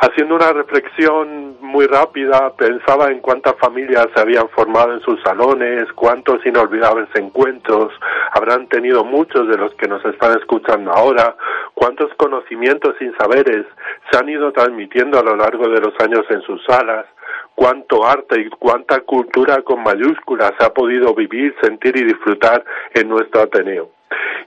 Haciendo 0.00 0.36
una 0.36 0.52
reflexión 0.52 1.56
muy 1.60 1.86
rápida, 1.86 2.54
pensaba 2.56 3.10
en 3.10 3.20
cuántas 3.20 3.56
familias 3.56 4.06
se 4.14 4.20
habían 4.20 4.48
formado 4.50 4.94
en 4.94 5.00
sus 5.00 5.20
salones, 5.22 5.92
cuántos 5.94 6.44
inolvidables 6.46 7.08
encuentros 7.14 7.92
habrán 8.32 8.68
tenido 8.68 9.04
muchos 9.04 9.48
de 9.48 9.56
los 9.56 9.74
que 9.74 9.88
nos 9.88 10.04
están 10.04 10.38
escuchando 10.38 10.92
ahora, 10.92 11.36
cuántos 11.74 12.12
conocimientos 12.14 12.94
sin 12.98 13.12
saberes 13.16 13.66
se 14.10 14.18
han 14.18 14.28
ido 14.28 14.52
transmitiendo 14.52 15.18
a 15.18 15.24
lo 15.24 15.36
largo 15.36 15.68
de 15.68 15.80
los 15.80 15.94
años 16.00 16.24
en 16.30 16.42
sus 16.42 16.64
salas, 16.64 17.06
cuánto 17.54 18.06
arte 18.06 18.40
y 18.40 18.48
cuánta 18.50 19.00
cultura 19.00 19.62
con 19.62 19.82
mayúsculas 19.82 20.52
se 20.58 20.64
ha 20.64 20.72
podido 20.72 21.12
vivir, 21.14 21.54
sentir 21.60 21.96
y 21.96 22.04
disfrutar 22.04 22.64
en 22.94 23.08
nuestro 23.08 23.42
Ateneo. 23.42 23.97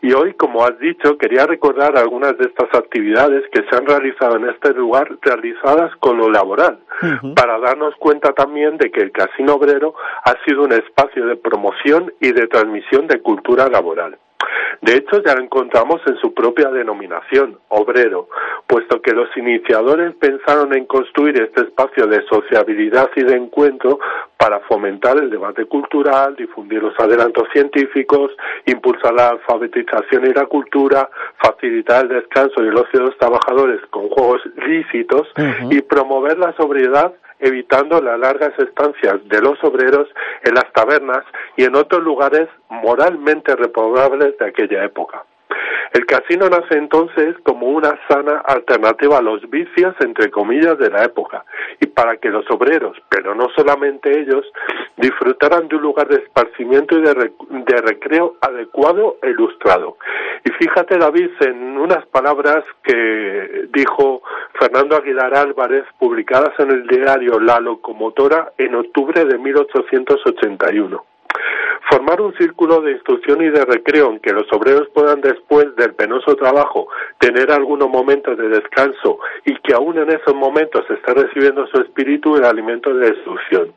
Y 0.02 0.14
hoy, 0.14 0.34
como 0.34 0.64
has 0.64 0.78
dicho, 0.80 1.18
quería 1.18 1.46
recordar 1.46 1.98
algunas 1.98 2.38
de 2.38 2.46
estas 2.46 2.74
actividades 2.74 3.44
que 3.52 3.64
se 3.70 3.76
han 3.76 3.86
realizado 3.86 4.38
en 4.38 4.50
este 4.50 4.74
lugar, 4.74 5.08
realizadas 5.22 5.96
con 6.00 6.18
lo 6.18 6.30
laboral, 6.30 6.80
para 7.36 7.60
darnos 7.60 7.96
cuenta 7.98 8.34
también 8.34 8.78
de 8.78 8.92
que 8.92 9.02
el 9.02 9.12
Casino 9.12 9.56
Obrero 9.56 9.94
ha 10.24 10.34
sido 10.44 10.64
un 10.64 10.72
espacio 10.72 11.26
de 11.28 11.36
promoción 11.36 12.12
y 12.20 12.32
de 12.32 12.48
transmisión 12.48 13.08
de 13.08 13.22
cultura 13.22 13.68
laboral. 13.68 14.18
De 14.82 14.94
hecho, 14.94 15.22
ya 15.24 15.36
lo 15.36 15.44
encontramos 15.44 16.02
en 16.08 16.18
su 16.18 16.34
propia 16.34 16.70
denominación, 16.70 17.60
obrero, 17.70 18.30
puesto 18.66 19.02
que 19.02 19.12
los 19.12 19.30
iniciadores 19.38 20.16
pensaron 20.16 20.74
en 20.76 20.86
construir 20.86 21.40
este 21.40 21.62
espacio 21.62 22.08
de 22.08 22.24
sociabilidad 22.24 23.10
y 23.16 23.24
de 23.24 23.36
encuentro 23.36 24.00
para 24.38 24.60
fomentar 24.62 25.18
el 25.18 25.30
debate 25.30 25.66
cultural, 25.66 26.36
difundir 26.36 26.82
los 26.82 27.00
adelantos 27.00 27.48
científicos, 27.54 28.32
impulsar 28.66 29.14
la 29.14 29.30
alfabetización 29.30 30.26
y 30.26 30.34
la 30.34 30.48
cultura, 30.48 31.10
facilitar 31.38 32.06
el 32.06 32.10
descanso 32.10 32.64
y 32.64 32.68
el 32.68 32.78
ocio 32.78 33.02
de 33.02 33.06
los 33.06 33.18
trabajadores 33.18 33.82
con 33.92 34.10
juegos 34.10 34.42
lícitos 34.68 35.28
y 35.70 35.82
promover 35.82 36.40
la 36.40 36.54
sobriedad 36.54 37.14
evitando 37.42 38.02
las 38.02 38.20
largas 38.20 38.58
estancias 38.58 39.18
de 39.28 39.42
los 39.42 39.62
obreros 39.64 40.08
en 40.44 40.56
las 40.56 40.72
tabernas 40.74 41.24
y 41.58 41.64
en 41.64 41.76
otros 41.76 42.02
lugares 42.04 42.48
moralmente 42.70 43.56
reprobables 43.56 44.38
de 44.38 44.46
aquella 44.46 44.84
época. 44.86 45.26
El 45.94 46.06
casino 46.06 46.48
nace 46.48 46.78
entonces 46.78 47.36
como 47.44 47.68
una 47.68 48.00
sana 48.08 48.42
alternativa 48.46 49.18
a 49.18 49.22
los 49.22 49.50
vicios, 49.50 49.94
entre 50.00 50.32
comillas, 50.32 50.78
de 50.78 50.90
la 50.90 51.04
época, 51.04 51.44
y 51.82 51.88
para 51.88 52.16
que 52.16 52.30
los 52.30 52.50
obreros, 52.50 52.98
pero 53.10 53.36
no 53.36 53.50
solamente 53.56 54.22
ellos, 54.22 54.46
disfrutaran 54.96 55.68
de 55.68 55.76
un 55.76 55.82
lugar 55.82 56.08
de 56.08 56.24
esparcimiento 56.24 56.98
y 56.98 57.02
de, 57.02 57.32
de 57.50 57.82
recreo 57.82 58.38
adecuado 58.40 59.18
e 59.22 59.32
ilustrado. 59.32 59.98
Y 60.46 60.52
fíjate, 60.52 60.98
David, 60.98 61.30
en 61.42 61.78
unas 61.78 62.06
palabras 62.08 62.64
que 62.84 63.68
dijo 63.74 64.22
Fernando 64.60 64.96
Aguilar 64.96 65.36
Álvarez, 65.36 65.84
publicadas 66.00 66.58
en 66.60 66.72
el 66.72 66.88
diario 66.88 67.40
La 67.40 67.60
Locomotora 67.60 68.54
en 68.58 68.76
octubre 68.76 69.26
de 69.26 69.38
1881. 69.38 71.11
Formar 71.92 72.22
un 72.22 72.34
círculo 72.36 72.80
de 72.80 72.94
instrucción 72.94 73.42
y 73.42 73.50
de 73.50 73.66
recreo 73.66 74.12
en 74.12 74.22
que 74.22 74.32
los 74.32 74.46
obreros 74.54 74.88
puedan 74.94 75.20
después 75.20 75.76
del 75.76 75.94
penoso 75.94 76.38
trabajo 76.38 76.88
tener 77.20 77.52
algunos 77.52 77.90
momentos 77.90 78.38
de 78.38 78.48
descanso 78.48 79.20
y 79.44 79.56
que 79.58 79.74
aún 79.74 79.98
en 79.98 80.10
esos 80.10 80.34
momentos 80.34 80.90
esté 80.90 81.14
recibiendo 81.14 81.68
su 81.68 81.82
espíritu 81.82 82.38
el 82.38 82.46
alimento 82.46 82.94
de 82.94 83.10
instrucción. 83.10 83.74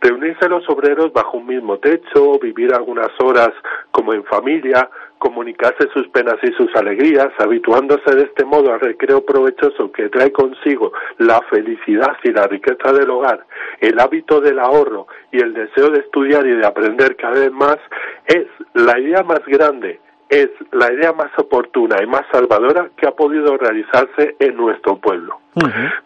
Reunirse 0.00 0.48
los 0.48 0.62
obreros 0.70 1.12
bajo 1.12 1.38
un 1.38 1.48
mismo 1.48 1.78
techo, 1.78 2.38
vivir 2.38 2.72
algunas 2.72 3.10
horas 3.20 3.50
como 3.90 4.14
en 4.14 4.22
familia, 4.22 4.88
comunicarse 5.18 5.88
sus 5.92 6.08
penas 6.08 6.36
y 6.42 6.52
sus 6.52 6.74
alegrías, 6.76 7.28
habituándose 7.38 8.14
de 8.14 8.22
este 8.22 8.44
modo 8.44 8.72
al 8.72 8.80
recreo 8.80 9.24
provechoso 9.24 9.90
que 9.92 10.08
trae 10.08 10.32
consigo 10.32 10.92
la 11.18 11.40
felicidad 11.50 12.16
y 12.22 12.32
la 12.32 12.46
riqueza 12.46 12.92
del 12.92 13.10
hogar, 13.10 13.46
el 13.80 13.98
hábito 13.98 14.40
del 14.40 14.58
ahorro 14.58 15.06
y 15.32 15.40
el 15.40 15.54
deseo 15.54 15.90
de 15.90 16.00
estudiar 16.00 16.46
y 16.46 16.56
de 16.56 16.66
aprender 16.66 17.16
cada 17.16 17.40
vez 17.40 17.52
más, 17.52 17.78
es 18.26 18.46
la 18.74 18.98
idea 18.98 19.22
más 19.22 19.40
grande, 19.46 20.00
es 20.28 20.50
la 20.72 20.92
idea 20.92 21.12
más 21.12 21.30
oportuna 21.38 21.96
y 22.02 22.06
más 22.06 22.22
salvadora 22.32 22.90
que 22.96 23.06
ha 23.06 23.12
podido 23.12 23.56
realizarse 23.56 24.36
en 24.38 24.56
nuestro 24.56 24.98
pueblo. 24.98 25.40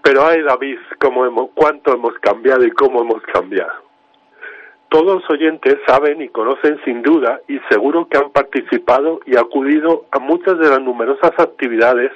Pero 0.02 0.26
ay 0.26 0.42
David, 0.42 0.78
cómo 1.00 1.24
hemos, 1.26 1.50
cuánto 1.54 1.92
hemos 1.92 2.14
cambiado 2.20 2.64
y 2.64 2.70
cómo 2.70 3.02
hemos 3.02 3.22
cambiado. 3.22 3.89
Todos 4.90 5.22
los 5.22 5.31
oyentes 5.31 5.79
saben 5.87 6.20
y 6.20 6.29
conocen 6.31 6.81
sin 6.85 7.03
duda 7.03 7.40
y 7.46 7.61
seguro 7.68 8.09
que 8.09 8.18
han 8.18 8.31
participado 8.31 9.20
y 9.24 9.37
acudido 9.37 10.07
a 10.11 10.18
muchas 10.18 10.59
de 10.59 10.68
las 10.68 10.81
numerosas 10.81 11.31
actividades 11.38 12.11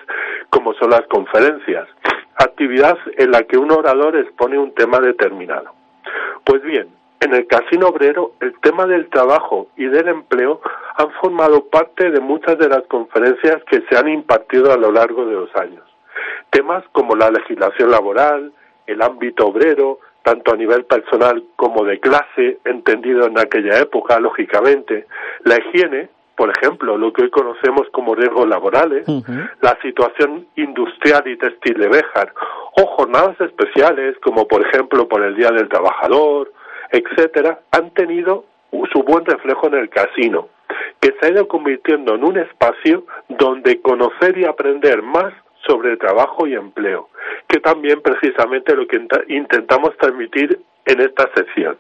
como 0.51 0.75
son 0.75 0.91
las 0.91 1.03
conferencias, 1.03 1.89
actividad 2.35 2.99
en 3.17 3.31
la 3.31 3.45
que 3.45 3.59
un 3.59 3.71
orador 3.71 4.17
expone 4.17 4.59
un 4.59 4.75
tema 4.75 4.99
determinado. 4.99 5.73
Pues 6.43 6.63
bien, 6.63 6.89
en 7.21 7.35
el 7.35 7.47
casino 7.47 7.87
obrero 7.87 8.33
el 8.41 8.53
tema 8.59 8.87
del 8.87 9.09
trabajo 9.09 9.69
y 9.77 9.85
del 9.85 10.09
empleo 10.09 10.61
han 10.97 11.13
formado 11.13 11.67
parte 11.67 12.11
de 12.11 12.19
muchas 12.19 12.59
de 12.59 12.69
las 12.69 12.83
conferencias 12.89 13.63
que 13.71 13.83
se 13.89 13.97
han 13.97 14.09
impartido 14.09 14.73
a 14.73 14.77
lo 14.77 14.91
largo 14.91 15.25
de 15.27 15.35
los 15.35 15.57
años. 15.57 15.85
Temas 16.51 16.83
como 16.91 17.15
la 17.15 17.31
legislación 17.31 17.93
laboral, 17.93 18.53
el 18.89 19.01
ámbito 19.01 19.47
obrero, 19.47 20.01
tanto 20.25 20.55
a 20.55 20.57
nivel 20.57 20.85
personal 20.87 21.45
como 21.55 21.85
de 21.85 22.01
clase, 22.01 22.59
entendido 22.65 23.27
en 23.27 23.39
aquella 23.39 23.79
época, 23.79 24.19
lógicamente, 24.19 25.07
la 25.45 25.59
higiene, 25.59 26.09
por 26.35 26.51
ejemplo, 26.51 26.97
lo 26.97 27.13
que 27.13 27.25
hoy 27.25 27.31
conocemos 27.31 27.87
como 27.93 28.15
riesgos 28.15 28.49
laborales, 28.49 29.07
la 29.61 29.79
situación 29.83 30.47
industrial 30.57 31.29
y 31.29 31.37
textil 31.37 31.79
de 31.79 31.89
Béjar, 31.89 32.33
o 32.77 32.87
jornadas 32.87 33.39
especiales, 33.41 34.17
como 34.21 34.49
por 34.49 34.67
ejemplo 34.67 35.07
por 35.07 35.23
el 35.23 35.37
Día 35.37 35.51
del 35.51 35.69
Trabajador, 35.69 36.51
etcétera, 36.91 37.61
han 37.71 37.91
tenido 37.91 38.47
su 38.93 39.03
buen 39.03 39.25
reflejo 39.27 39.69
en 39.69 39.75
el 39.75 39.91
casino, 39.91 40.49
que 41.01 41.15
se 41.21 41.27
ha 41.27 41.31
ido 41.33 41.47
convirtiendo 41.47 42.15
en 42.15 42.25
un 42.25 42.39
espacio 42.39 43.05
donde 43.29 43.81
conocer 43.83 44.39
y 44.39 44.47
aprender 44.47 45.03
más 45.03 45.35
sobre 45.67 45.97
trabajo 45.97 46.47
y 46.47 46.55
empleo, 46.55 47.09
que 47.49 47.61
también 47.61 48.01
precisamente 48.01 48.75
lo 48.75 48.87
que 48.87 49.01
intentamos 49.29 49.97
transmitir 49.99 50.59
en 50.87 51.01
esta 51.01 51.31
sección. 51.35 51.79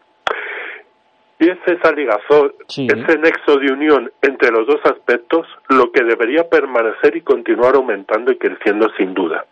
Y 1.38 1.51
es 1.51 1.59
esa 1.66 1.92
ligazón, 1.92 2.53
ese 2.68 3.18
nexo 3.18 3.57
de 3.59 3.73
unión 3.73 4.11
entre 4.23 4.51
los 4.51 4.66
dos 4.66 4.81
aspectos, 4.85 5.47
lo 5.68 5.90
que 5.90 6.05
debería 6.05 6.49
permanecer 6.49 7.16
y 7.16 7.23
continuar 7.23 7.75
aumentando 7.75 8.33
y 8.33 8.38
creciendo 8.38 8.88
sin 8.97 9.14
duda. 9.14 9.44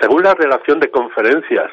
Según 0.00 0.22
la 0.22 0.34
relación 0.34 0.80
de 0.80 0.90
conferencias 0.90 1.70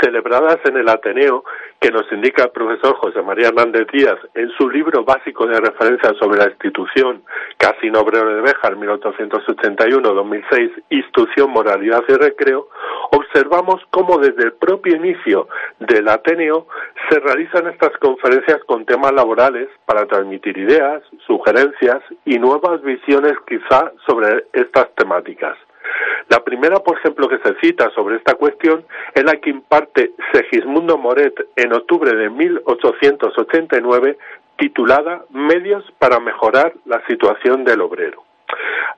celebradas 0.00 0.58
en 0.64 0.78
el 0.78 0.88
Ateneo, 0.88 1.44
que 1.80 1.90
nos 1.90 2.10
indica 2.10 2.44
el 2.44 2.50
profesor 2.50 2.96
José 2.96 3.20
María 3.20 3.48
Hernández 3.48 3.86
Díaz 3.92 4.16
en 4.34 4.48
su 4.56 4.70
libro 4.70 5.04
básico 5.04 5.46
de 5.46 5.60
referencia 5.60 6.14
sobre 6.18 6.38
la 6.38 6.48
institución 6.48 7.22
Casino 7.58 8.00
Obrero 8.00 8.34
de 8.34 8.40
Béjar 8.40 8.76
1881-2006, 8.76 10.84
Institución, 10.88 11.50
Moralidad 11.50 12.02
y 12.08 12.14
Recreo, 12.14 12.68
observamos 13.10 13.82
cómo 13.90 14.16
desde 14.18 14.44
el 14.44 14.54
propio 14.54 14.96
inicio 14.96 15.48
del 15.78 16.08
Ateneo 16.08 16.66
se 17.10 17.20
realizan 17.20 17.66
estas 17.66 17.94
conferencias 17.98 18.64
con 18.64 18.86
temas 18.86 19.12
laborales 19.12 19.68
para 19.84 20.06
transmitir 20.06 20.56
ideas, 20.56 21.02
sugerencias 21.26 22.02
y 22.24 22.38
nuevas 22.38 22.80
visiones 22.82 23.34
quizá 23.46 23.92
sobre 24.06 24.46
estas 24.54 24.94
temáticas. 24.94 25.58
La 26.28 26.42
primera, 26.42 26.80
por 26.80 26.98
ejemplo, 26.98 27.28
que 27.28 27.38
se 27.38 27.54
cita 27.60 27.90
sobre 27.90 28.16
esta 28.16 28.34
cuestión 28.34 28.84
es 29.14 29.24
la 29.24 29.36
que 29.36 29.50
imparte 29.50 30.12
Segismundo 30.32 30.98
Moret 30.98 31.34
en 31.56 31.72
octubre 31.72 32.14
de 32.14 32.30
1889, 32.30 34.18
titulada 34.56 35.24
Medios 35.30 35.84
para 35.98 36.18
mejorar 36.18 36.72
la 36.84 37.04
situación 37.06 37.64
del 37.64 37.80
obrero. 37.80 38.24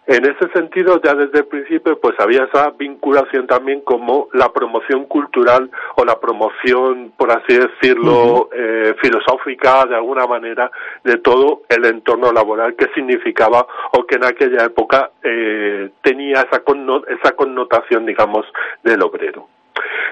En 0.07 0.25
ese 0.25 0.49
sentido, 0.55 1.01
ya 1.03 1.15
desde 1.15 1.41
el 1.41 1.47
principio, 1.47 2.01
pues 2.01 2.19
había 2.19 2.45
esa 2.45 2.71
vinculación 2.71 3.47
también 3.47 3.83
como 3.83 4.29
la 4.33 4.51
promoción 4.53 5.05
cultural 5.05 5.71
o 5.97 6.05
la 6.05 6.19
promoción, 6.19 7.13
por 7.17 7.31
así 7.31 7.59
decirlo, 7.59 8.49
eh, 8.53 8.95
filosófica, 9.03 9.85
de 9.85 9.97
alguna 9.97 10.27
manera, 10.27 10.71
de 11.05 11.19
todo 11.19 11.63
el 11.69 11.85
entorno 11.85 12.33
laboral 12.33 12.75
que 12.75 12.89
significaba 12.95 13.67
o 13.93 14.07
que 14.07 14.17
en 14.17 14.25
aquella 14.25 14.65
época 14.65 15.11
eh, 15.23 15.91
tenía 16.03 16.41
esa, 16.41 16.63
esa 17.09 17.37
connotación, 17.37 18.07
digamos, 18.07 18.47
del 18.83 19.03
obrero. 19.03 19.47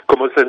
Como 0.07 0.29
se 0.29 0.47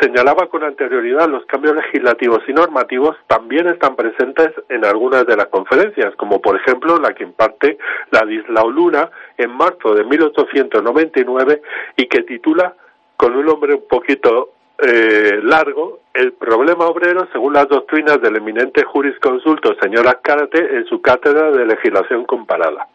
señalaba 0.00 0.46
con 0.46 0.62
anterioridad, 0.62 1.28
los 1.28 1.44
cambios 1.46 1.74
legislativos 1.74 2.40
y 2.46 2.52
normativos 2.52 3.16
también 3.26 3.66
están 3.66 3.96
presentes 3.96 4.50
en 4.68 4.84
algunas 4.84 5.26
de 5.26 5.36
las 5.36 5.48
conferencias, 5.48 6.14
como 6.14 6.40
por 6.40 6.56
ejemplo 6.56 6.98
la 6.98 7.12
que 7.12 7.24
imparte 7.24 7.76
la 8.12 8.24
Isla 8.30 8.62
Oluna 8.62 9.10
en 9.36 9.50
marzo 9.50 9.94
de 9.94 10.04
1899 10.04 11.62
y 11.96 12.06
que 12.06 12.22
titula, 12.22 12.74
con 13.16 13.34
un 13.34 13.46
nombre 13.46 13.74
un 13.74 13.88
poquito 13.88 14.50
eh, 14.78 15.40
largo, 15.42 16.00
El 16.14 16.32
problema 16.32 16.86
obrero 16.86 17.26
según 17.32 17.54
las 17.54 17.68
doctrinas 17.68 18.20
del 18.20 18.36
eminente 18.36 18.84
jurisconsulto 18.84 19.74
señor 19.80 20.06
Azcárate 20.06 20.76
en 20.76 20.86
su 20.86 21.02
cátedra 21.02 21.50
de 21.50 21.66
legislación 21.66 22.24
comparada. 22.24 22.86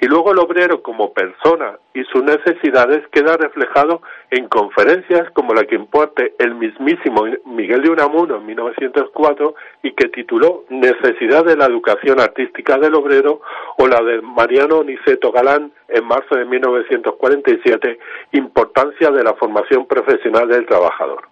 Y 0.00 0.06
luego 0.06 0.32
el 0.32 0.38
obrero 0.38 0.82
como 0.82 1.12
persona 1.12 1.78
y 1.94 2.04
sus 2.04 2.22
necesidades 2.22 3.06
queda 3.08 3.36
reflejado 3.36 4.02
en 4.30 4.48
conferencias 4.48 5.30
como 5.32 5.54
la 5.54 5.64
que 5.64 5.76
imparte 5.76 6.34
el 6.38 6.54
mismísimo 6.54 7.24
Miguel 7.46 7.82
de 7.82 7.90
Unamuno 7.90 8.36
en 8.36 8.46
1904 8.46 9.54
y 9.82 9.92
que 9.92 10.08
tituló 10.08 10.64
Necesidad 10.68 11.44
de 11.44 11.56
la 11.56 11.66
educación 11.66 12.20
artística 12.20 12.76
del 12.78 12.94
obrero 12.94 13.40
o 13.78 13.86
la 13.86 14.02
de 14.02 14.20
Mariano 14.20 14.82
Niceto 14.84 15.32
Galán 15.32 15.72
en 15.88 16.04
marzo 16.04 16.34
de 16.34 16.44
1947 16.44 17.98
Importancia 18.32 19.10
de 19.10 19.24
la 19.24 19.34
formación 19.34 19.86
profesional 19.86 20.48
del 20.48 20.66
trabajador. 20.66 21.28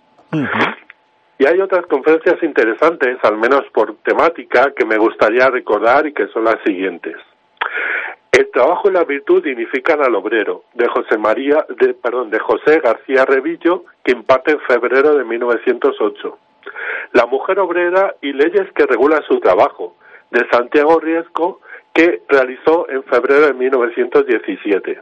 Y 1.39 1.47
hay 1.47 1.61
otras 1.61 1.85
conferencias 1.87 2.43
interesantes, 2.43 3.19
al 3.23 3.37
menos 3.37 3.63
por 3.73 3.97
temática, 4.05 4.73
que 4.77 4.85
me 4.85 4.97
gustaría 4.97 5.51
recordar 5.51 6.07
y 6.07 6.13
que 6.13 6.29
son 6.29 6.45
las 6.45 6.57
siguientes. 6.65 7.17
El 8.33 8.51
trabajo 8.51 8.91
y 8.91 8.93
la 8.93 9.05
virtud 9.05 9.45
dignifican 9.45 10.03
al 10.03 10.15
obrero, 10.17 10.65
de 10.75 10.89
José 10.89 11.19
María, 11.19 11.65
de, 11.69 11.95
perdón, 11.95 12.31
de 12.31 12.41
José 12.41 12.81
García 12.81 13.25
Revillo, 13.25 13.85
que 14.03 14.13
imparte 14.13 14.53
en 14.53 14.61
febrero 14.61 15.15
de 15.15 15.25
1908. 15.25 16.39
La 17.13 17.27
mujer 17.27 17.61
obrera 17.61 18.17
y 18.21 18.33
leyes 18.33 18.73
que 18.75 18.87
regulan 18.87 19.23
su 19.29 19.39
trabajo, 19.39 19.97
de 20.31 20.45
Santiago 20.51 20.99
Riesco, 20.99 21.61
que 21.93 22.23
realizó 22.29 22.89
en 22.89 23.05
febrero 23.05 23.47
de 23.47 23.55
1917. 23.55 25.01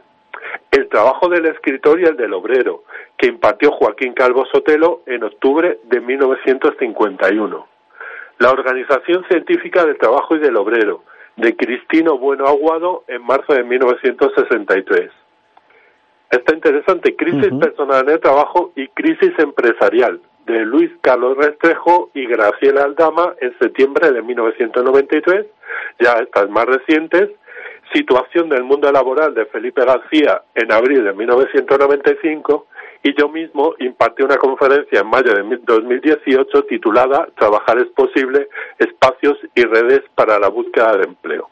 El 0.69 0.89
trabajo 0.89 1.27
del 1.27 1.47
escritor 1.47 1.99
y 1.99 2.03
el 2.03 2.15
del 2.15 2.33
obrero, 2.33 2.83
que 3.17 3.27
impartió 3.27 3.71
Joaquín 3.71 4.13
Calvo 4.13 4.45
Sotelo 4.45 5.01
en 5.07 5.23
octubre 5.23 5.79
de 5.85 5.99
1951. 6.01 7.67
La 8.37 8.51
Organización 8.51 9.25
Científica 9.27 9.85
del 9.85 9.97
Trabajo 9.97 10.35
y 10.35 10.39
del 10.39 10.57
Obrero, 10.57 11.03
de 11.35 11.55
Cristino 11.55 12.17
Bueno 12.17 12.47
Aguado 12.47 13.03
en 13.07 13.23
marzo 13.23 13.53
de 13.53 13.63
1963. 13.63 15.11
Está 16.31 16.55
interesante, 16.55 17.15
Crisis 17.15 17.53
Personal 17.59 18.07
en 18.07 18.15
el 18.15 18.19
Trabajo 18.19 18.71
y 18.75 18.87
Crisis 18.89 19.37
Empresarial, 19.37 20.19
de 20.45 20.65
Luis 20.65 20.91
Carlos 21.01 21.37
Restrejo 21.37 22.09
y 22.13 22.25
Graciela 22.25 22.83
Aldama 22.83 23.35
en 23.39 23.57
septiembre 23.59 24.11
de 24.11 24.21
1993, 24.21 25.45
ya 25.99 26.13
estas 26.13 26.49
más 26.49 26.65
recientes, 26.65 27.29
Situación 27.93 28.49
del 28.49 28.63
mundo 28.63 28.91
laboral 28.91 29.35
de 29.35 29.45
Felipe 29.45 29.85
García 29.85 30.41
en 30.55 30.71
abril 30.71 31.03
de 31.03 31.13
1995 31.13 32.67
y 33.03 33.13
yo 33.19 33.27
mismo 33.27 33.75
impartí 33.79 34.23
una 34.23 34.37
conferencia 34.37 35.01
en 35.01 35.07
mayo 35.07 35.33
de 35.33 35.57
2018 35.57 36.63
titulada 36.63 37.27
Trabajar 37.37 37.77
es 37.77 37.87
posible, 37.89 38.47
espacios 38.79 39.37
y 39.53 39.63
redes 39.63 40.01
para 40.15 40.39
la 40.39 40.47
búsqueda 40.47 40.97
de 40.97 41.03
empleo. 41.03 41.49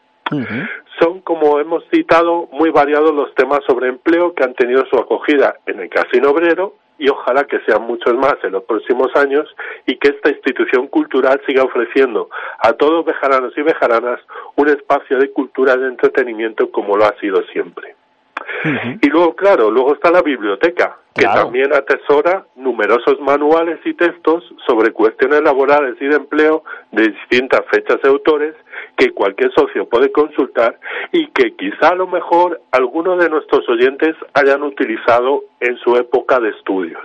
Son, 0.97 1.19
como 1.21 1.59
hemos 1.59 1.83
citado, 1.93 2.47
muy 2.53 2.69
variados 2.69 3.13
los 3.13 3.35
temas 3.35 3.59
sobre 3.67 3.89
empleo 3.89 4.33
que 4.33 4.45
han 4.45 4.53
tenido 4.53 4.85
su 4.85 4.97
acogida 4.97 5.55
en 5.65 5.81
el 5.81 5.89
casino 5.89 6.29
obrero 6.29 6.75
y 6.97 7.09
ojalá 7.09 7.43
que 7.45 7.59
sean 7.65 7.81
muchos 7.81 8.15
más 8.15 8.35
en 8.43 8.53
los 8.53 8.63
próximos 8.63 9.13
años 9.15 9.53
y 9.85 9.97
que 9.97 10.09
esta 10.09 10.29
institución 10.29 10.87
cultural 10.87 11.41
siga 11.45 11.63
ofreciendo 11.63 12.29
a 12.59 12.71
todos 12.73 13.03
bejaranos 13.03 13.57
y 13.57 13.61
bejaranas 13.61 14.21
un 14.55 14.69
espacio 14.69 15.17
de 15.17 15.31
cultura 15.31 15.73
y 15.73 15.79
de 15.79 15.87
entretenimiento 15.87 16.71
como 16.71 16.95
lo 16.95 17.03
ha 17.03 17.19
sido 17.19 17.41
siempre. 17.51 17.95
Y 19.01 19.09
luego, 19.09 19.35
claro, 19.35 19.71
luego 19.71 19.93
está 19.93 20.11
la 20.11 20.21
biblioteca, 20.21 20.97
que 21.15 21.25
también 21.25 21.73
atesora 21.73 22.45
numerosos 22.55 23.19
manuales 23.19 23.79
y 23.85 23.93
textos 23.93 24.43
sobre 24.65 24.91
cuestiones 24.91 25.41
laborales 25.41 25.95
y 25.99 26.05
de 26.05 26.15
empleo 26.15 26.63
de 26.91 27.09
distintas 27.09 27.61
fechas 27.71 27.97
y 28.03 28.07
autores 28.07 28.55
que 28.97 29.11
cualquier 29.11 29.51
socio 29.53 29.87
puede 29.89 30.11
consultar 30.11 30.79
y 31.11 31.27
que 31.27 31.55
quizá 31.55 31.89
a 31.89 31.95
lo 31.95 32.07
mejor 32.07 32.61
algunos 32.71 33.19
de 33.19 33.29
nuestros 33.29 33.67
oyentes 33.67 34.15
hayan 34.33 34.63
utilizado 34.63 35.43
en 35.59 35.77
su 35.77 35.95
época 35.95 36.39
de 36.39 36.49
estudios. 36.49 37.01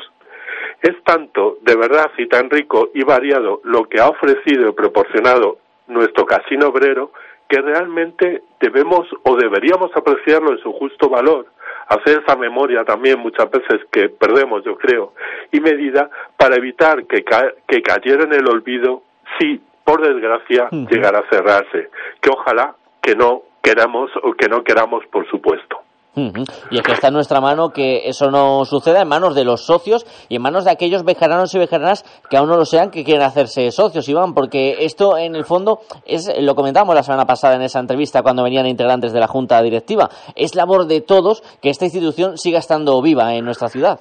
es 0.82 1.02
tanto, 1.04 1.56
de 1.62 1.74
verdad, 1.74 2.10
y 2.18 2.28
tan 2.28 2.50
rico 2.50 2.90
y 2.94 3.02
variado 3.02 3.60
lo 3.64 3.84
que 3.84 3.98
ha 3.98 4.08
ofrecido 4.08 4.68
y 4.68 4.72
proporcionado 4.72 5.58
nuestro 5.88 6.26
casino 6.26 6.68
obrero 6.68 7.12
que 7.48 7.60
realmente 7.60 8.42
debemos 8.60 9.06
o 9.22 9.36
deberíamos 9.36 9.90
apreciarlo 9.94 10.52
en 10.52 10.58
su 10.58 10.72
justo 10.72 11.08
valor, 11.08 11.46
hacer 11.88 12.22
esa 12.22 12.36
memoria 12.36 12.84
también 12.84 13.18
muchas 13.18 13.50
veces 13.50 13.80
que 13.90 14.08
perdemos, 14.08 14.64
yo 14.64 14.76
creo, 14.76 15.12
y 15.52 15.60
medida 15.60 16.10
para 16.36 16.56
evitar 16.56 17.04
que, 17.06 17.24
que 17.66 17.82
cayera 17.82 18.24
en 18.24 18.32
el 18.32 18.48
olvido 18.48 19.02
si, 19.38 19.60
por 19.84 20.02
desgracia, 20.02 20.68
llegara 20.70 21.20
a 21.20 21.28
cerrarse, 21.30 21.90
que 22.20 22.30
ojalá 22.30 22.74
que 23.00 23.14
no 23.14 23.42
queramos 23.62 24.10
o 24.22 24.32
que 24.32 24.48
no 24.48 24.64
queramos, 24.64 25.06
por 25.06 25.28
supuesto. 25.28 25.85
Y 26.16 26.78
es 26.78 26.82
que 26.82 26.92
está 26.92 27.08
en 27.08 27.14
nuestra 27.14 27.42
mano 27.42 27.70
que 27.70 28.08
eso 28.08 28.30
no 28.30 28.64
suceda 28.64 29.02
en 29.02 29.08
manos 29.08 29.34
de 29.34 29.44
los 29.44 29.66
socios 29.66 30.06
y 30.30 30.36
en 30.36 30.42
manos 30.42 30.64
de 30.64 30.70
aquellos 30.70 31.04
bejaranos 31.04 31.54
y 31.54 31.58
bejaranas 31.58 32.04
que 32.30 32.38
aún 32.38 32.48
no 32.48 32.56
lo 32.56 32.64
sean, 32.64 32.90
que 32.90 33.04
quieren 33.04 33.22
hacerse 33.22 33.70
socios, 33.70 34.08
Iván, 34.08 34.32
porque 34.32 34.76
esto 34.80 35.18
en 35.18 35.36
el 35.36 35.44
fondo 35.44 35.80
es, 36.06 36.32
lo 36.40 36.54
comentamos 36.54 36.94
la 36.94 37.02
semana 37.02 37.26
pasada 37.26 37.56
en 37.56 37.62
esa 37.62 37.80
entrevista 37.80 38.22
cuando 38.22 38.42
venían 38.42 38.66
integrantes 38.66 39.12
de 39.12 39.20
la 39.20 39.26
Junta 39.26 39.60
Directiva, 39.60 40.08
es 40.34 40.54
labor 40.54 40.86
de 40.86 41.02
todos 41.02 41.42
que 41.60 41.68
esta 41.68 41.84
institución 41.84 42.38
siga 42.38 42.60
estando 42.60 43.00
viva 43.02 43.34
en 43.34 43.44
nuestra 43.44 43.68
ciudad. 43.68 44.00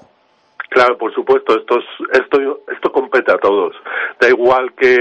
Claro, 0.70 0.98
por 0.98 1.14
supuesto, 1.14 1.54
esto, 1.58 1.80
esto, 2.12 2.38
esto 2.72 2.92
compete 2.92 3.32
a 3.32 3.38
todos. 3.38 3.76
Da 4.20 4.30
igual 4.30 4.74
que 4.74 4.96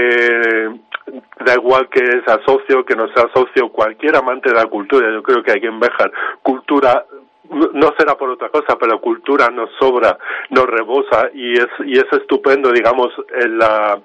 da 1.45 1.53
igual 1.53 1.87
que 1.89 2.01
sea 2.25 2.39
socio, 2.45 2.85
que 2.85 2.95
no 2.95 3.07
sea 3.09 3.27
socio, 3.33 3.69
cualquier 3.69 4.15
amante 4.15 4.49
de 4.49 4.55
la 4.55 4.65
cultura, 4.65 5.11
yo 5.11 5.21
creo 5.21 5.43
que 5.43 5.51
hay 5.51 5.61
que 5.61 5.67
envejar 5.67 6.11
cultura 6.41 7.05
no 7.49 7.93
será 7.97 8.15
por 8.15 8.29
otra 8.29 8.49
cosa, 8.49 8.77
pero 8.79 8.99
cultura 8.99 9.49
nos 9.49 9.69
sobra, 9.79 10.17
nos 10.49 10.65
rebosa 10.65 11.29
y 11.33 11.53
es, 11.53 11.67
y 11.85 11.97
es 11.97 12.05
estupendo, 12.11 12.71
digamos, 12.71 13.09
la, 13.49 13.99